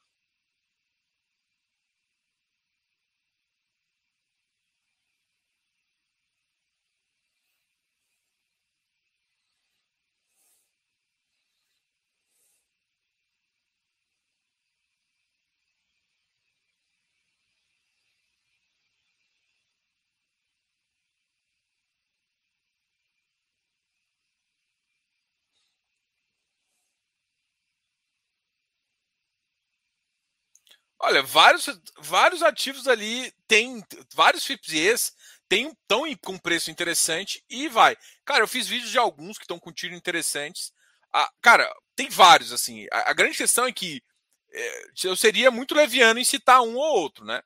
Olha, 30.99 31.21
vários, 31.21 31.67
vários 31.99 32.41
ativos 32.41 32.87
ali 32.87 33.31
tem 33.47 33.83
vários 34.13 34.45
FIPS 34.45 35.13
tem 35.47 35.69
estão 35.69 36.03
com 36.21 36.37
preço 36.37 36.69
interessante 36.69 37.43
e 37.49 37.67
vai. 37.69 37.95
Cara, 38.25 38.43
eu 38.43 38.47
fiz 38.47 38.67
vídeos 38.67 38.91
de 38.91 38.97
alguns 38.97 39.37
que 39.37 39.43
estão 39.43 39.59
com 39.59 39.71
tiro 39.71 39.95
interessantes. 39.95 40.73
Ah, 41.13 41.31
cara, 41.41 41.71
tem 41.95 42.09
vários 42.09 42.51
assim. 42.51 42.85
A, 42.91 43.11
a 43.11 43.13
grande 43.13 43.37
questão 43.37 43.65
é 43.65 43.71
que 43.71 44.03
é, 44.51 44.81
eu 45.03 45.15
seria 45.15 45.49
muito 45.49 45.75
leviano 45.75 46.19
em 46.19 46.23
citar 46.25 46.61
um 46.61 46.75
ou 46.75 46.99
outro, 46.99 47.25
né? 47.25 47.41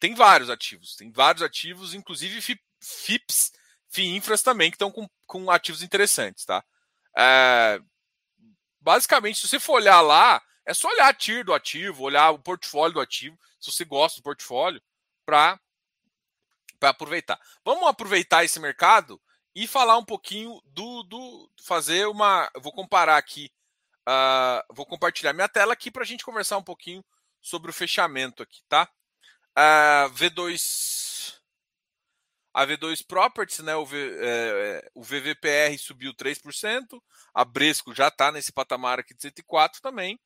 Tem 0.00 0.14
vários 0.14 0.50
ativos, 0.50 0.96
tem 0.96 1.12
vários 1.12 1.42
ativos, 1.42 1.94
inclusive 1.94 2.40
FIPS, 2.80 3.52
FIINFRAs 3.88 4.42
também, 4.42 4.70
que 4.70 4.74
estão 4.74 4.90
com, 4.90 5.08
com 5.26 5.50
ativos 5.50 5.82
interessantes, 5.82 6.44
tá? 6.44 6.64
É, 7.16 7.78
basicamente, 8.80 9.38
se 9.38 9.48
você 9.48 9.60
for 9.60 9.74
olhar 9.74 10.00
lá, 10.00 10.42
é 10.64 10.72
só 10.74 10.88
olhar 10.88 11.08
a 11.08 11.14
TIR 11.14 11.44
do 11.44 11.52
ativo, 11.52 12.04
olhar 12.04 12.30
o 12.30 12.38
portfólio 12.38 12.94
do 12.94 13.00
ativo, 13.00 13.38
se 13.60 13.70
você 13.70 13.84
gosta 13.84 14.20
do 14.20 14.24
portfólio, 14.24 14.82
para 15.24 15.58
aproveitar. 16.80 17.40
Vamos 17.64 17.86
aproveitar 17.86 18.44
esse 18.44 18.60
mercado 18.60 19.20
e 19.54 19.66
falar 19.66 19.96
um 19.98 20.04
pouquinho 20.04 20.60
do. 20.66 21.02
do 21.04 21.50
fazer 21.64 22.06
uma. 22.06 22.50
Vou 22.56 22.72
comparar 22.72 23.16
aqui. 23.16 23.52
Uh, 24.08 24.74
vou 24.74 24.84
compartilhar 24.84 25.32
minha 25.32 25.48
tela 25.48 25.72
aqui 25.74 25.90
para 25.90 26.02
a 26.02 26.06
gente 26.06 26.24
conversar 26.24 26.58
um 26.58 26.62
pouquinho 26.62 27.04
sobre 27.40 27.70
o 27.70 27.74
fechamento 27.74 28.42
aqui, 28.42 28.62
tá? 28.68 28.88
Uh, 29.56 30.10
V2. 30.14 31.40
A 32.54 32.66
V2 32.66 33.06
Properties, 33.06 33.60
né, 33.60 33.74
o, 33.74 33.86
v, 33.86 34.14
é, 34.20 34.90
o 34.94 35.02
VVPR 35.02 35.78
subiu 35.78 36.12
3%, 36.12 37.02
a 37.32 37.46
Bresco 37.46 37.94
já 37.94 38.08
está 38.08 38.30
nesse 38.30 38.52
patamar 38.52 38.98
aqui 38.98 39.14
de 39.14 39.22
104 39.22 39.80
também. 39.80 40.20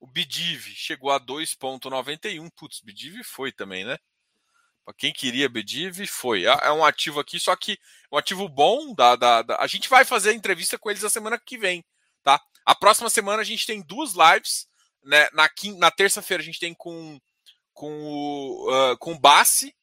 O 0.00 0.06
Bidiv 0.06 0.66
chegou 0.74 1.10
a 1.10 1.18
2,91. 1.20 2.50
Putz, 2.54 2.80
Bidiv 2.80 3.22
foi 3.24 3.50
também, 3.50 3.84
né? 3.84 3.98
Para 4.84 4.94
quem 4.94 5.12
queria 5.12 5.48
Bidiv, 5.48 6.06
foi. 6.06 6.46
É, 6.46 6.58
é 6.62 6.72
um 6.72 6.84
ativo 6.84 7.20
aqui, 7.20 7.38
só 7.38 7.54
que 7.54 7.78
um 8.10 8.16
ativo 8.16 8.48
bom. 8.48 8.94
Da, 8.94 9.16
da, 9.16 9.42
da, 9.42 9.56
A 9.60 9.66
gente 9.66 9.88
vai 9.88 10.04
fazer 10.04 10.30
a 10.30 10.34
entrevista 10.34 10.78
com 10.78 10.90
eles 10.90 11.04
a 11.04 11.10
semana 11.10 11.38
que 11.38 11.58
vem, 11.58 11.84
tá? 12.22 12.40
A 12.64 12.74
próxima 12.74 13.10
semana 13.10 13.42
a 13.42 13.44
gente 13.44 13.66
tem 13.66 13.82
duas 13.82 14.14
lives. 14.14 14.68
Né? 15.04 15.28
Na, 15.32 15.50
na 15.76 15.90
terça-feira 15.90 16.42
a 16.42 16.46
gente 16.46 16.60
tem 16.60 16.74
com, 16.74 17.20
com, 17.74 18.02
o, 18.02 18.70
uh, 18.70 18.96
com 18.98 19.18
Bassi. 19.18 19.74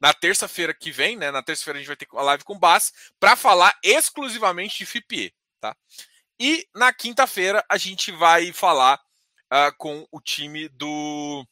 Na 0.00 0.12
terça-feira 0.12 0.74
que 0.74 0.90
vem, 0.90 1.16
né? 1.16 1.30
Na 1.30 1.42
terça-feira 1.42 1.78
a 1.78 1.80
gente 1.80 1.88
vai 1.88 1.96
ter 1.96 2.08
a 2.12 2.22
live 2.22 2.44
com 2.44 2.54
o 2.54 2.58
Bassi 2.58 2.92
para 3.18 3.36
falar 3.36 3.76
exclusivamente 3.82 4.78
de 4.78 4.86
FIPE, 4.86 5.34
tá? 5.60 5.76
E 6.38 6.68
na 6.74 6.92
quinta-feira 6.92 7.64
a 7.68 7.76
gente 7.76 8.12
vai 8.12 8.52
falar 8.52 9.00
uh, 9.52 9.76
com 9.76 10.06
o 10.10 10.20
time 10.20 10.68
do, 10.70 11.46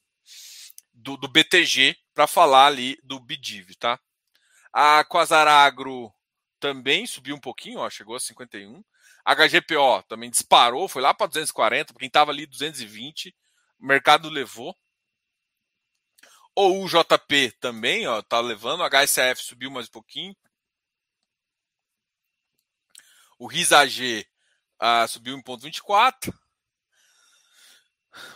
do, 0.94 1.18
do 1.18 1.28
BTG 1.28 1.94
para 2.14 2.26
falar 2.26 2.66
ali 2.66 2.98
do 3.04 3.20
Bidiv, 3.20 3.74
tá? 3.76 4.00
A 4.72 5.04
Quasaragro 5.04 6.12
também 6.58 7.06
subiu 7.06 7.36
um 7.36 7.40
pouquinho, 7.40 7.80
ó, 7.80 7.90
chegou 7.90 8.16
a 8.16 8.20
51. 8.20 8.82
A 9.24 9.34
HGPO 9.34 10.02
também 10.08 10.30
disparou, 10.30 10.88
foi 10.88 11.02
lá 11.02 11.12
para 11.12 11.26
240, 11.26 11.94
quem 11.94 12.06
estava 12.06 12.30
ali 12.30 12.46
220, 12.46 13.34
o 13.78 13.86
mercado 13.86 14.30
levou. 14.30 14.74
O 16.56 16.82
UJP 16.82 17.52
também, 17.60 18.06
ó, 18.06 18.20
tá 18.22 18.40
levando. 18.40 18.82
A 18.82 18.88
HSF 18.88 19.42
subiu 19.42 19.70
mais 19.70 19.86
um 19.86 19.92
pouquinho. 19.92 20.36
O 23.38 23.46
RISAG 23.46 24.26
uh, 24.82 25.08
subiu 25.08 25.36
1,24. 25.38 26.34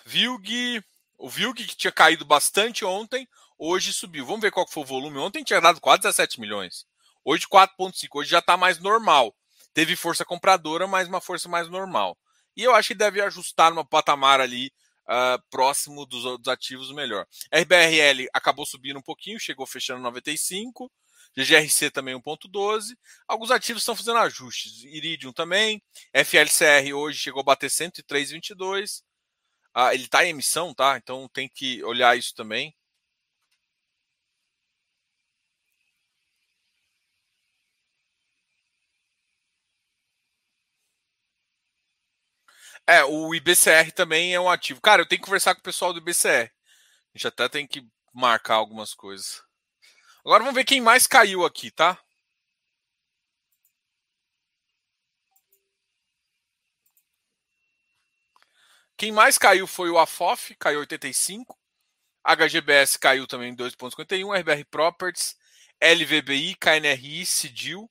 Vilg, 0.04 0.82
o 1.18 1.28
Vilg 1.28 1.56
que 1.66 1.76
tinha 1.76 1.92
caído 1.92 2.24
bastante 2.24 2.84
ontem, 2.84 3.28
hoje 3.58 3.92
subiu. 3.92 4.26
Vamos 4.26 4.40
ver 4.40 4.50
qual 4.50 4.68
foi 4.68 4.82
o 4.82 4.86
volume. 4.86 5.18
Ontem 5.18 5.44
tinha 5.44 5.60
dado 5.60 5.80
quase 5.80 6.02
17 6.02 6.40
milhões. 6.40 6.86
Hoje 7.24 7.46
4,5. 7.46 8.08
Hoje 8.14 8.30
já 8.30 8.38
está 8.40 8.56
mais 8.56 8.78
normal. 8.78 9.34
Teve 9.72 9.96
força 9.96 10.24
compradora, 10.24 10.86
mas 10.86 11.08
uma 11.08 11.20
força 11.20 11.48
mais 11.48 11.68
normal. 11.68 12.16
E 12.56 12.62
eu 12.62 12.74
acho 12.74 12.88
que 12.88 12.94
deve 12.94 13.20
ajustar 13.20 13.70
numa 13.70 13.84
patamar 13.84 14.40
ali 14.40 14.72
uh, 15.04 15.42
próximo 15.50 16.06
dos, 16.06 16.22
dos, 16.22 16.48
ativos 16.48 16.92
melhor. 16.92 17.26
RBRL 17.52 18.28
acabou 18.32 18.64
subindo 18.64 18.98
um 18.98 19.02
pouquinho, 19.02 19.40
chegou 19.40 19.66
fechando 19.66 20.02
95. 20.02 20.90
GGRC 21.36 21.90
também 21.90 22.14
1.12. 22.14 22.96
Alguns 23.26 23.50
ativos 23.50 23.82
estão 23.82 23.96
fazendo 23.96 24.18
ajustes. 24.18 24.84
Iridium 24.84 25.32
também. 25.32 25.82
FLCR 26.12 26.92
hoje 26.94 27.18
chegou 27.18 27.40
a 27.40 27.44
bater 27.44 27.68
103,22. 27.68 29.02
Ah, 29.74 29.94
ele 29.94 30.04
está 30.04 30.24
em 30.24 30.30
emissão, 30.30 30.72
tá? 30.74 30.96
Então 30.96 31.28
tem 31.28 31.48
que 31.48 31.82
olhar 31.84 32.16
isso 32.16 32.34
também. 32.34 32.74
É, 42.86 43.04
o 43.04 43.34
IBCR 43.34 43.92
também 43.92 44.34
é 44.34 44.40
um 44.40 44.48
ativo. 44.50 44.80
Cara, 44.80 45.02
eu 45.02 45.06
tenho 45.06 45.20
que 45.20 45.26
conversar 45.26 45.54
com 45.54 45.60
o 45.60 45.64
pessoal 45.64 45.92
do 45.92 45.98
IBCR. 45.98 46.50
A 47.14 47.18
gente 47.18 47.26
até 47.28 47.48
tem 47.48 47.66
que 47.66 47.86
marcar 48.12 48.54
algumas 48.56 48.94
coisas. 48.94 49.42
Agora 50.24 50.40
vamos 50.44 50.56
ver 50.56 50.64
quem 50.64 50.80
mais 50.80 51.06
caiu 51.06 51.44
aqui, 51.44 51.70
tá? 51.70 51.98
Quem 58.96 59.10
mais 59.10 59.36
caiu 59.38 59.66
foi 59.66 59.90
o 59.90 59.98
AFOF, 59.98 60.54
caiu 60.54 60.80
85. 60.80 61.58
HGBS 62.24 62.96
caiu 62.98 63.26
também 63.26 63.54
2,51. 63.54 64.38
RBR 64.40 64.64
Properties, 64.70 65.36
LVBI, 65.82 66.54
KNRI, 66.54 67.26
Cidil, 67.26 67.90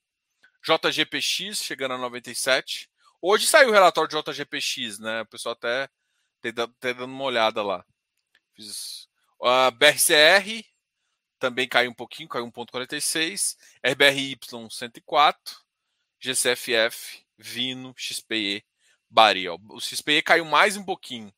JGPX 0.64 1.62
chegando 1.62 1.96
a 1.96 1.98
97. 1.98 2.90
Hoje 3.22 3.46
saiu 3.46 3.70
o 3.70 3.72
relatório 3.72 4.10
de 4.10 4.32
JGPX, 4.32 5.00
né? 5.00 5.22
O 5.22 5.26
pessoal 5.26 5.54
até 5.54 5.90
está 6.42 6.68
dando 6.82 7.06
uma 7.06 7.24
olhada 7.26 7.62
lá. 7.62 7.86
Fiz, 8.56 9.08
uh, 9.42 9.72
BRCR 9.72 10.66
também 11.38 11.68
caiu 11.68 11.92
um 11.92 11.94
pouquinho, 11.94 12.30
caiu 12.30 12.46
1,46. 12.50 13.58
RBRY 13.86 14.38
104. 14.70 15.62
GCFF, 16.22 17.26
Vino, 17.38 17.94
XPE 17.98 18.64
Bari. 19.14 19.48
Ó. 19.48 19.60
O 19.70 19.80
XPE 19.80 20.24
caiu 20.24 20.44
mais 20.44 20.76
um 20.76 20.84
pouquinho. 20.84 21.32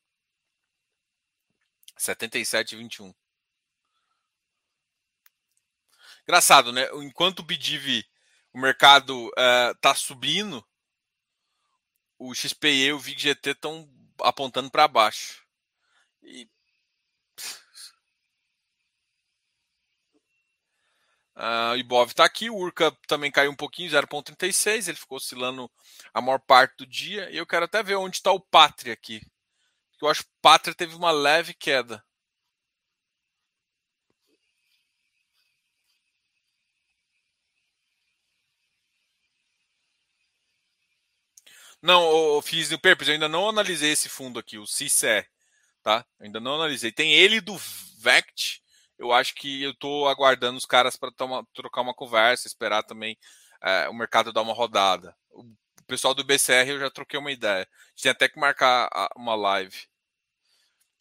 77,21. 1.98 3.14
Engraçado, 6.22 6.72
né? 6.72 6.88
Enquanto 6.94 7.40
o 7.40 7.42
BDIV, 7.42 8.04
o 8.52 8.58
mercado 8.58 9.28
uh, 9.28 9.94
subindo, 9.94 10.66
o 12.18 12.34
XPE 12.34 12.86
e 12.86 12.92
o 12.92 12.98
VIGGT 12.98 13.50
estão 13.50 13.88
apontando 14.20 14.70
para 14.70 14.88
baixo. 14.88 15.46
E 16.22 16.48
Uh, 21.36 21.74
o 21.74 21.76
Ibov 21.76 22.10
está 22.10 22.24
aqui, 22.24 22.48
o 22.48 22.56
Urca 22.56 22.90
também 23.06 23.30
caiu 23.30 23.50
um 23.50 23.56
pouquinho, 23.56 23.90
0,36, 23.90 24.88
ele 24.88 24.96
ficou 24.96 25.16
oscilando 25.18 25.70
a 26.14 26.20
maior 26.22 26.38
parte 26.38 26.78
do 26.78 26.86
dia. 26.86 27.30
E 27.30 27.36
eu 27.36 27.46
quero 27.46 27.66
até 27.66 27.82
ver 27.82 27.96
onde 27.96 28.16
está 28.16 28.32
o 28.32 28.40
Pátria 28.40 28.94
aqui. 28.94 29.20
Eu 30.00 30.08
acho 30.08 30.22
que 30.24 30.30
o 30.30 30.40
Pátria 30.42 30.74
teve 30.74 30.94
uma 30.94 31.10
leve 31.10 31.54
queda. 31.54 32.02
Não, 41.82 42.02
o 42.38 42.42
fiz 42.42 42.70
no 42.70 42.78
Purpose, 42.78 43.10
eu 43.10 43.14
ainda 43.14 43.28
não 43.28 43.48
analisei 43.48 43.92
esse 43.92 44.08
fundo 44.08 44.38
aqui, 44.38 44.58
o 44.58 44.66
CICE, 44.66 45.26
tá? 45.82 46.04
Eu 46.18 46.26
ainda 46.26 46.40
não 46.40 46.54
analisei. 46.56 46.90
Tem 46.90 47.12
ele 47.12 47.40
do 47.40 47.56
VECT, 47.98 48.62
eu 48.98 49.12
acho 49.12 49.34
que 49.34 49.62
eu 49.62 49.70
estou 49.70 50.08
aguardando 50.08 50.58
os 50.58 50.66
caras 50.66 50.96
para 50.96 51.12
trocar 51.54 51.82
uma 51.82 51.94
conversa, 51.94 52.46
esperar 52.46 52.82
também 52.82 53.16
é, 53.62 53.88
o 53.88 53.94
mercado 53.94 54.32
dar 54.32 54.42
uma 54.42 54.54
rodada. 54.54 55.14
O 55.30 55.44
pessoal 55.86 56.14
do 56.14 56.24
BCR 56.24 56.68
eu 56.68 56.80
já 56.80 56.90
troquei 56.90 57.18
uma 57.18 57.30
ideia. 57.30 57.68
Tinha 57.94 58.12
até 58.12 58.28
que 58.28 58.38
marcar 58.38 58.88
uma 59.16 59.34
live. 59.34 59.86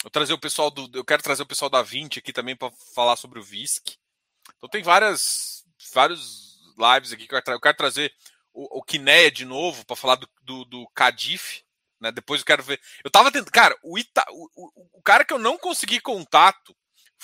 Eu 0.04 0.10
trazer 0.10 0.34
o 0.34 0.40
pessoal 0.40 0.70
do, 0.70 0.90
eu 0.98 1.04
quero 1.04 1.24
trazer 1.24 1.42
o 1.42 1.48
pessoal 1.48 1.70
da 1.70 1.82
20 1.82 2.20
aqui 2.20 2.32
também 2.32 2.56
para 2.56 2.72
falar 2.94 3.16
sobre 3.16 3.40
o 3.40 3.44
VISC. 3.44 3.98
Então 4.58 4.70
tem 4.70 4.84
várias, 4.84 5.66
vários 5.94 6.60
lives 6.78 7.12
aqui 7.12 7.28
que 7.28 7.34
eu 7.34 7.42
quero, 7.42 7.58
eu 7.58 7.62
quero 7.62 7.78
trazer 7.78 8.14
o, 8.54 8.80
o 8.80 8.84
Kineia 8.84 9.32
de 9.32 9.46
novo 9.46 9.86
para 9.86 9.96
falar 9.96 10.16
do, 10.16 10.30
do, 10.44 10.66
do 10.66 10.88
Cadif. 10.90 11.64
Né? 12.00 12.12
Depois 12.12 12.42
eu 12.42 12.46
quero 12.46 12.62
ver. 12.62 12.80
Eu 13.04 13.10
tava 13.10 13.32
tentando. 13.32 13.52
Cara, 13.52 13.76
o, 13.82 13.98
Ita, 13.98 14.24
o, 14.30 14.50
o, 14.56 15.00
o 15.00 15.02
cara 15.02 15.26
que 15.26 15.34
eu 15.34 15.40
não 15.40 15.58
consegui 15.58 16.00
contato 16.00 16.76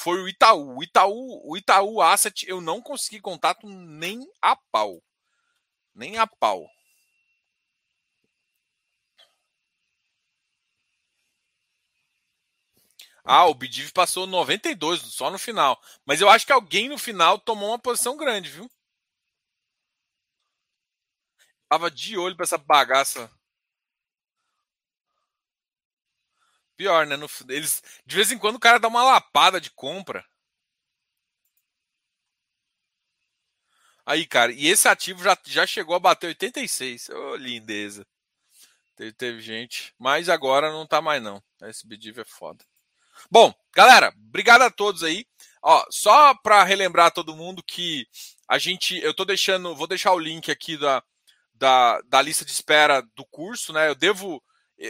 foi 0.01 0.21
o 0.21 0.27
Itaú. 0.27 0.77
O 0.77 0.83
Itaú, 0.83 1.41
o 1.45 1.57
Itaú 1.57 2.01
Asset, 2.01 2.45
eu 2.47 2.59
não 2.61 2.81
consegui 2.81 3.21
contato 3.21 3.67
nem 3.67 4.19
a 4.41 4.55
pau. 4.55 5.01
Nem 5.95 6.17
a 6.17 6.27
pau. 6.27 6.67
Ah, 13.23 13.45
o 13.47 13.53
Bidiv 13.55 13.91
passou 13.93 14.27
92 14.27 15.01
só 15.01 15.29
no 15.31 15.37
final. 15.39 15.79
Mas 16.05 16.21
eu 16.21 16.29
acho 16.29 16.45
que 16.45 16.51
alguém 16.53 16.89
no 16.89 16.97
final 16.97 17.37
tomou 17.39 17.69
uma 17.69 17.79
posição 17.79 18.17
grande, 18.17 18.49
viu? 18.49 18.69
Tava 21.67 21.89
de 21.89 22.17
olho 22.17 22.35
pra 22.35 22.43
essa 22.43 22.57
bagaça. 22.57 23.29
Pior, 26.81 27.05
né? 27.05 27.15
No, 27.15 27.29
eles, 27.47 27.83
de 28.07 28.15
vez 28.15 28.31
em 28.31 28.39
quando 28.39 28.55
o 28.55 28.59
cara 28.59 28.79
dá 28.79 28.87
uma 28.87 29.03
lapada 29.03 29.61
de 29.61 29.69
compra. 29.69 30.25
Aí, 34.03 34.25
cara, 34.25 34.51
e 34.51 34.67
esse 34.67 34.87
ativo 34.87 35.23
já, 35.23 35.37
já 35.45 35.67
chegou 35.67 35.95
a 35.95 35.99
bater 35.99 36.25
86. 36.25 37.09
Ô, 37.09 37.13
oh, 37.13 37.35
lindeza. 37.35 38.03
Teve, 38.95 39.13
teve 39.13 39.41
gente. 39.41 39.93
Mas 39.99 40.27
agora 40.27 40.71
não 40.71 40.87
tá 40.87 40.99
mais, 41.03 41.21
não. 41.21 41.39
Esse 41.61 41.85
BDIV 41.85 42.21
é 42.21 42.25
foda. 42.25 42.65
Bom, 43.29 43.53
galera, 43.75 44.11
obrigado 44.17 44.63
a 44.63 44.71
todos 44.71 45.03
aí. 45.03 45.27
Ó, 45.61 45.85
só 45.91 46.33
para 46.33 46.63
relembrar 46.63 47.11
todo 47.11 47.35
mundo 47.35 47.61
que 47.61 48.07
a 48.47 48.57
gente, 48.57 48.97
eu 49.03 49.13
tô 49.13 49.23
deixando, 49.23 49.75
vou 49.75 49.85
deixar 49.85 50.13
o 50.13 50.19
link 50.19 50.49
aqui 50.49 50.77
da, 50.77 51.03
da, 51.53 52.01
da 52.07 52.19
lista 52.23 52.43
de 52.43 52.51
espera 52.51 53.03
do 53.15 53.23
curso, 53.27 53.71
né? 53.71 53.87
Eu 53.87 53.93
devo, 53.93 54.43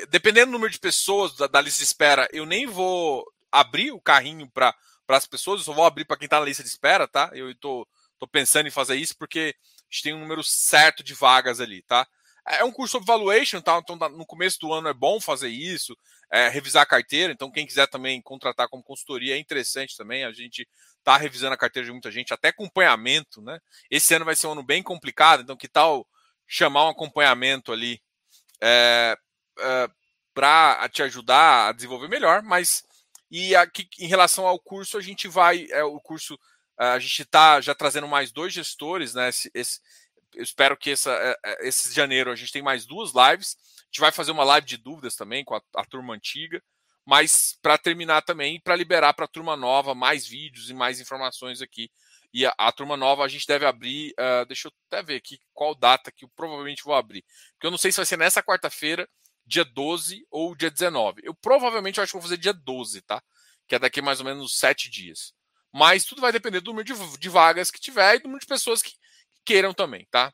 dependendo 0.10 0.48
do 0.48 0.54
número 0.54 0.72
de 0.72 0.80
pessoas 0.80 1.36
da, 1.36 1.48
da 1.48 1.62
lista 1.62 1.80
de 1.80 1.86
espera, 1.86 2.28
eu 2.32 2.46
nem 2.46 2.66
vou 2.66 3.26
abrir 3.52 3.92
o 3.92 4.00
carrinho 4.00 4.50
para 4.50 4.76
as 5.10 5.26
pessoas, 5.26 5.60
eu 5.60 5.66
só 5.66 5.74
vou 5.74 5.86
abrir 5.86 6.06
para 6.06 6.18
quem 6.18 6.26
está 6.26 6.40
na 6.40 6.46
lista 6.46 6.64
de 6.64 6.70
espera, 6.70 7.08
tá? 7.08 7.30
Eu 7.34 7.54
tô, 7.56 7.88
tô 8.18 8.28
pensando 8.28 8.68
em 8.68 8.72
fazer 8.72 8.96
isso 8.96 9.18
porque 9.18 9.54
a 9.58 9.94
gente 9.94 10.04
tem 10.04 10.14
um 10.14 10.20
número 10.20 10.44
certo 10.44 11.04
de 11.04 11.14
vagas 11.14 11.60
ali, 11.60 11.82
tá? 11.82 12.08
É 12.48 12.64
um 12.64 12.72
curso 12.72 12.94
sobre 12.94 13.06
valuation, 13.06 13.62
tá? 13.62 13.78
Então 13.78 13.96
no 14.10 14.26
começo 14.26 14.58
do 14.60 14.74
ano 14.74 14.88
é 14.88 14.94
bom 14.94 15.20
fazer 15.20 15.50
isso, 15.50 15.96
é, 16.32 16.48
revisar 16.48 16.84
a 16.84 16.88
carteira. 16.88 17.32
Então 17.34 17.52
quem 17.52 17.68
quiser 17.68 17.88
também 17.88 18.22
contratar 18.22 18.68
como 18.70 18.82
consultoria 18.82 19.36
é 19.36 19.40
interessante 19.40 19.96
também. 19.96 20.24
A 20.24 20.32
gente 20.32 20.68
tá 21.04 21.18
revisando 21.18 21.54
a 21.54 21.58
carteira 21.58 21.86
de 21.86 21.92
muita 21.92 22.10
gente, 22.10 22.34
até 22.34 22.48
acompanhamento, 22.48 23.42
né? 23.42 23.60
Esse 23.90 24.14
ano 24.14 24.26
vai 24.26 24.36
ser 24.36 24.48
um 24.48 24.54
ano 24.54 24.64
bem 24.64 24.82
complicado, 24.82 25.44
então 25.44 25.58
que 25.58 25.68
tal 25.68 26.08
chamar 26.48 26.86
um 26.86 26.90
acompanhamento 26.90 27.72
ali 27.72 28.02
é, 28.62 29.18
é, 29.62 29.90
para 30.34 30.88
te 30.90 31.04
ajudar 31.04 31.70
a 31.70 31.72
desenvolver 31.72 32.08
melhor, 32.08 32.42
mas 32.42 32.84
e 33.30 33.56
aqui 33.56 33.88
em 34.00 34.08
relação 34.08 34.46
ao 34.46 34.60
curso, 34.60 34.98
a 34.98 35.02
gente 35.02 35.28
vai, 35.28 35.68
é, 35.72 35.84
o 35.84 36.00
curso, 36.02 36.38
a 36.78 37.00
gente 37.00 37.22
está 37.22 37.62
já 37.62 37.74
trazendo 37.74 38.08
mais 38.08 38.32
dois 38.32 38.52
gestores, 38.54 39.14
né? 39.14 39.30
Esse, 39.30 39.50
esse, 39.54 39.80
espero 40.36 40.76
que 40.76 40.92
essa, 40.92 41.12
é, 41.12 41.38
é, 41.46 41.68
esse 41.68 41.94
janeiro 41.94 42.32
a 42.32 42.36
gente 42.36 42.52
tem 42.52 42.62
mais 42.62 42.86
duas 42.86 43.12
lives. 43.14 43.56
A 43.80 43.86
gente 43.86 44.02
vai 44.02 44.12
fazer 44.12 44.32
uma 44.32 44.44
live 44.44 44.68
de 44.68 44.78
dúvidas 44.78 45.16
também 45.16 45.46
com 45.46 45.56
a, 45.56 45.62
a 45.76 45.86
turma 45.86 46.14
antiga, 46.14 46.62
mas 47.06 47.58
para 47.62 47.78
terminar 47.78 48.22
também, 48.22 48.60
para 48.60 48.76
liberar 48.76 49.14
para 49.14 49.26
a 49.26 49.30
turma 49.30 49.56
nova 49.56 49.96
mais 49.96 50.28
vídeos 50.28 50.70
e 50.70 50.74
mais 50.74 51.00
informações 51.00 51.62
aqui 51.62 51.90
e 52.34 52.46
a, 52.46 52.54
a, 52.58 52.72
turma 52.72 52.96
nova 52.96 53.24
a 53.24 53.28
gente 53.28 53.46
deve 53.46 53.66
abrir. 53.66 54.14
Uh, 54.14 54.46
deixa 54.46 54.68
eu 54.68 54.72
até 54.88 55.04
ver 55.04 55.16
aqui 55.16 55.40
qual 55.54 55.76
data 55.76 56.12
que 56.12 56.24
eu 56.26 56.30
provavelmente 56.36 56.84
vou 56.84 56.96
abrir. 56.96 57.24
Porque 57.54 57.68
eu 57.68 57.72
não 57.72 57.78
sei 57.78 57.92
se 57.92 57.98
vai 57.98 58.06
ser 58.06 58.18
nessa 58.18 58.42
quarta-feira, 58.42 59.08
dia 59.46 59.66
12 59.66 60.26
ou 60.30 60.56
dia 60.56 60.72
19. 60.72 61.22
Eu 61.24 61.34
provavelmente 61.34 62.00
acho 62.00 62.12
que 62.12 62.18
vou 62.18 62.22
fazer 62.22 62.38
dia 62.38 62.54
12, 62.54 63.02
tá? 63.02 63.22
Que 63.68 63.76
é 63.76 63.80
daqui 63.80 64.02
mais 64.02 64.20
ou 64.20 64.26
menos 64.26 64.58
sete 64.58 64.90
dias. 64.90 65.34
Mas 65.72 66.06
tudo 66.06 66.22
vai 66.22 66.32
depender 66.32 66.62
do 66.62 66.72
número 66.72 66.86
de, 66.86 67.18
de 67.18 67.30
vagas 67.30 67.72
que 67.72 67.80
tiver 67.80 68.16
e 68.16 68.20
do 68.20 68.26
número 68.26 68.42
de 68.42 68.48
pessoas 68.48 68.82
que, 68.82 68.92
que 68.92 69.42
queiram 69.46 69.74
também, 69.74 70.06
tá? 70.12 70.34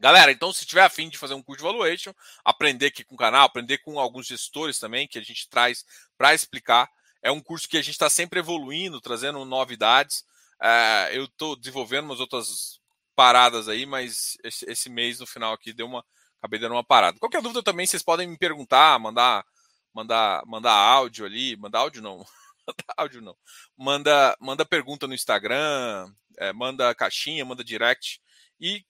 Galera, 0.00 0.32
então 0.32 0.52
se 0.52 0.66
tiver 0.66 0.82
afim 0.82 1.08
de 1.08 1.16
fazer 1.16 1.34
um 1.34 1.42
curso 1.42 1.58
de 1.58 1.70
valuation, 1.70 2.12
aprender 2.44 2.86
aqui 2.86 3.04
com 3.04 3.14
o 3.14 3.18
canal, 3.18 3.46
aprender 3.46 3.78
com 3.78 3.98
alguns 3.98 4.26
gestores 4.26 4.78
também 4.78 5.06
que 5.06 5.18
a 5.18 5.22
gente 5.22 5.48
traz 5.48 5.84
para 6.18 6.34
explicar. 6.34 6.90
É 7.22 7.30
um 7.30 7.40
curso 7.40 7.68
que 7.68 7.78
a 7.78 7.82
gente 7.82 7.94
está 7.94 8.10
sempre 8.10 8.40
evoluindo, 8.40 9.00
trazendo 9.00 9.42
novidades. 9.44 10.24
É, 10.60 11.10
eu 11.12 11.24
estou 11.24 11.56
desenvolvendo 11.56 12.04
umas 12.06 12.20
outras 12.20 12.80
paradas 13.14 13.68
aí, 13.68 13.86
mas 13.86 14.36
esse, 14.42 14.68
esse, 14.68 14.90
mês 14.90 15.20
no 15.20 15.26
final 15.26 15.52
aqui 15.52 15.72
deu 15.72 15.86
uma. 15.86 16.04
Acabei 16.44 16.60
dando 16.60 16.72
uma 16.72 16.84
parada. 16.84 17.18
Qualquer 17.18 17.40
dúvida 17.40 17.62
também, 17.62 17.86
vocês 17.86 18.02
podem 18.02 18.28
me 18.28 18.36
perguntar, 18.36 18.98
mandar, 18.98 19.46
mandar, 19.94 20.42
mandar 20.44 20.74
áudio 20.74 21.24
ali, 21.24 21.56
mandar 21.56 21.78
áudio 21.78 22.02
não. 22.02 22.18
mandar 22.68 22.94
áudio 22.98 23.22
não. 23.22 23.34
Manda, 23.74 24.36
manda 24.38 24.62
pergunta 24.66 25.06
no 25.06 25.14
Instagram, 25.14 26.06
é, 26.36 26.52
manda 26.52 26.94
caixinha, 26.94 27.46
manda 27.46 27.64
direct 27.64 28.20
e 28.60 28.84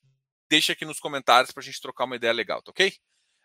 deixa 0.51 0.73
aqui 0.73 0.85
nos 0.85 0.99
comentários 0.99 1.53
para 1.53 1.63
a 1.63 1.65
gente 1.65 1.81
trocar 1.81 2.07
uma 2.07 2.17
ideia 2.17 2.33
legal, 2.33 2.61
tá 2.61 2.73
ok? 2.73 2.93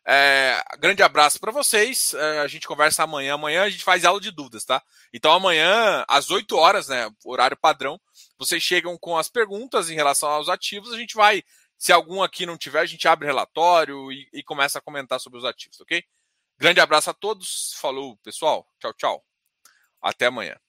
É, 0.07 0.59
grande 0.79 1.03
abraço 1.03 1.39
para 1.39 1.51
vocês. 1.51 2.15
É, 2.15 2.39
a 2.39 2.47
gente 2.47 2.67
conversa 2.67 3.03
amanhã. 3.03 3.35
Amanhã 3.35 3.61
a 3.61 3.69
gente 3.69 3.83
faz 3.83 4.05
aula 4.05 4.19
de 4.19 4.31
dúvidas, 4.31 4.65
tá? 4.65 4.81
Então 5.13 5.31
amanhã, 5.31 6.03
às 6.07 6.31
8 6.31 6.57
horas, 6.57 6.87
né? 6.87 7.07
Horário 7.23 7.55
padrão, 7.55 8.01
vocês 8.39 8.63
chegam 8.63 8.97
com 8.97 9.15
as 9.15 9.29
perguntas 9.29 9.87
em 9.87 9.93
relação 9.93 10.29
aos 10.29 10.49
ativos. 10.49 10.91
A 10.91 10.97
gente 10.97 11.13
vai, 11.13 11.43
se 11.79 11.93
algum 11.93 12.21
aqui 12.21 12.45
não 12.45 12.57
tiver, 12.57 12.81
a 12.81 12.85
gente 12.85 13.07
abre 13.07 13.25
relatório 13.25 14.11
e, 14.11 14.27
e 14.33 14.43
começa 14.43 14.77
a 14.77 14.81
comentar 14.81 15.17
sobre 15.17 15.39
os 15.39 15.45
ativos, 15.45 15.79
ok? 15.79 16.03
Grande 16.57 16.81
abraço 16.81 17.09
a 17.09 17.13
todos. 17.13 17.73
Falou, 17.79 18.17
pessoal. 18.17 18.69
Tchau, 18.77 18.93
tchau. 18.93 19.25
Até 20.01 20.25
amanhã. 20.25 20.59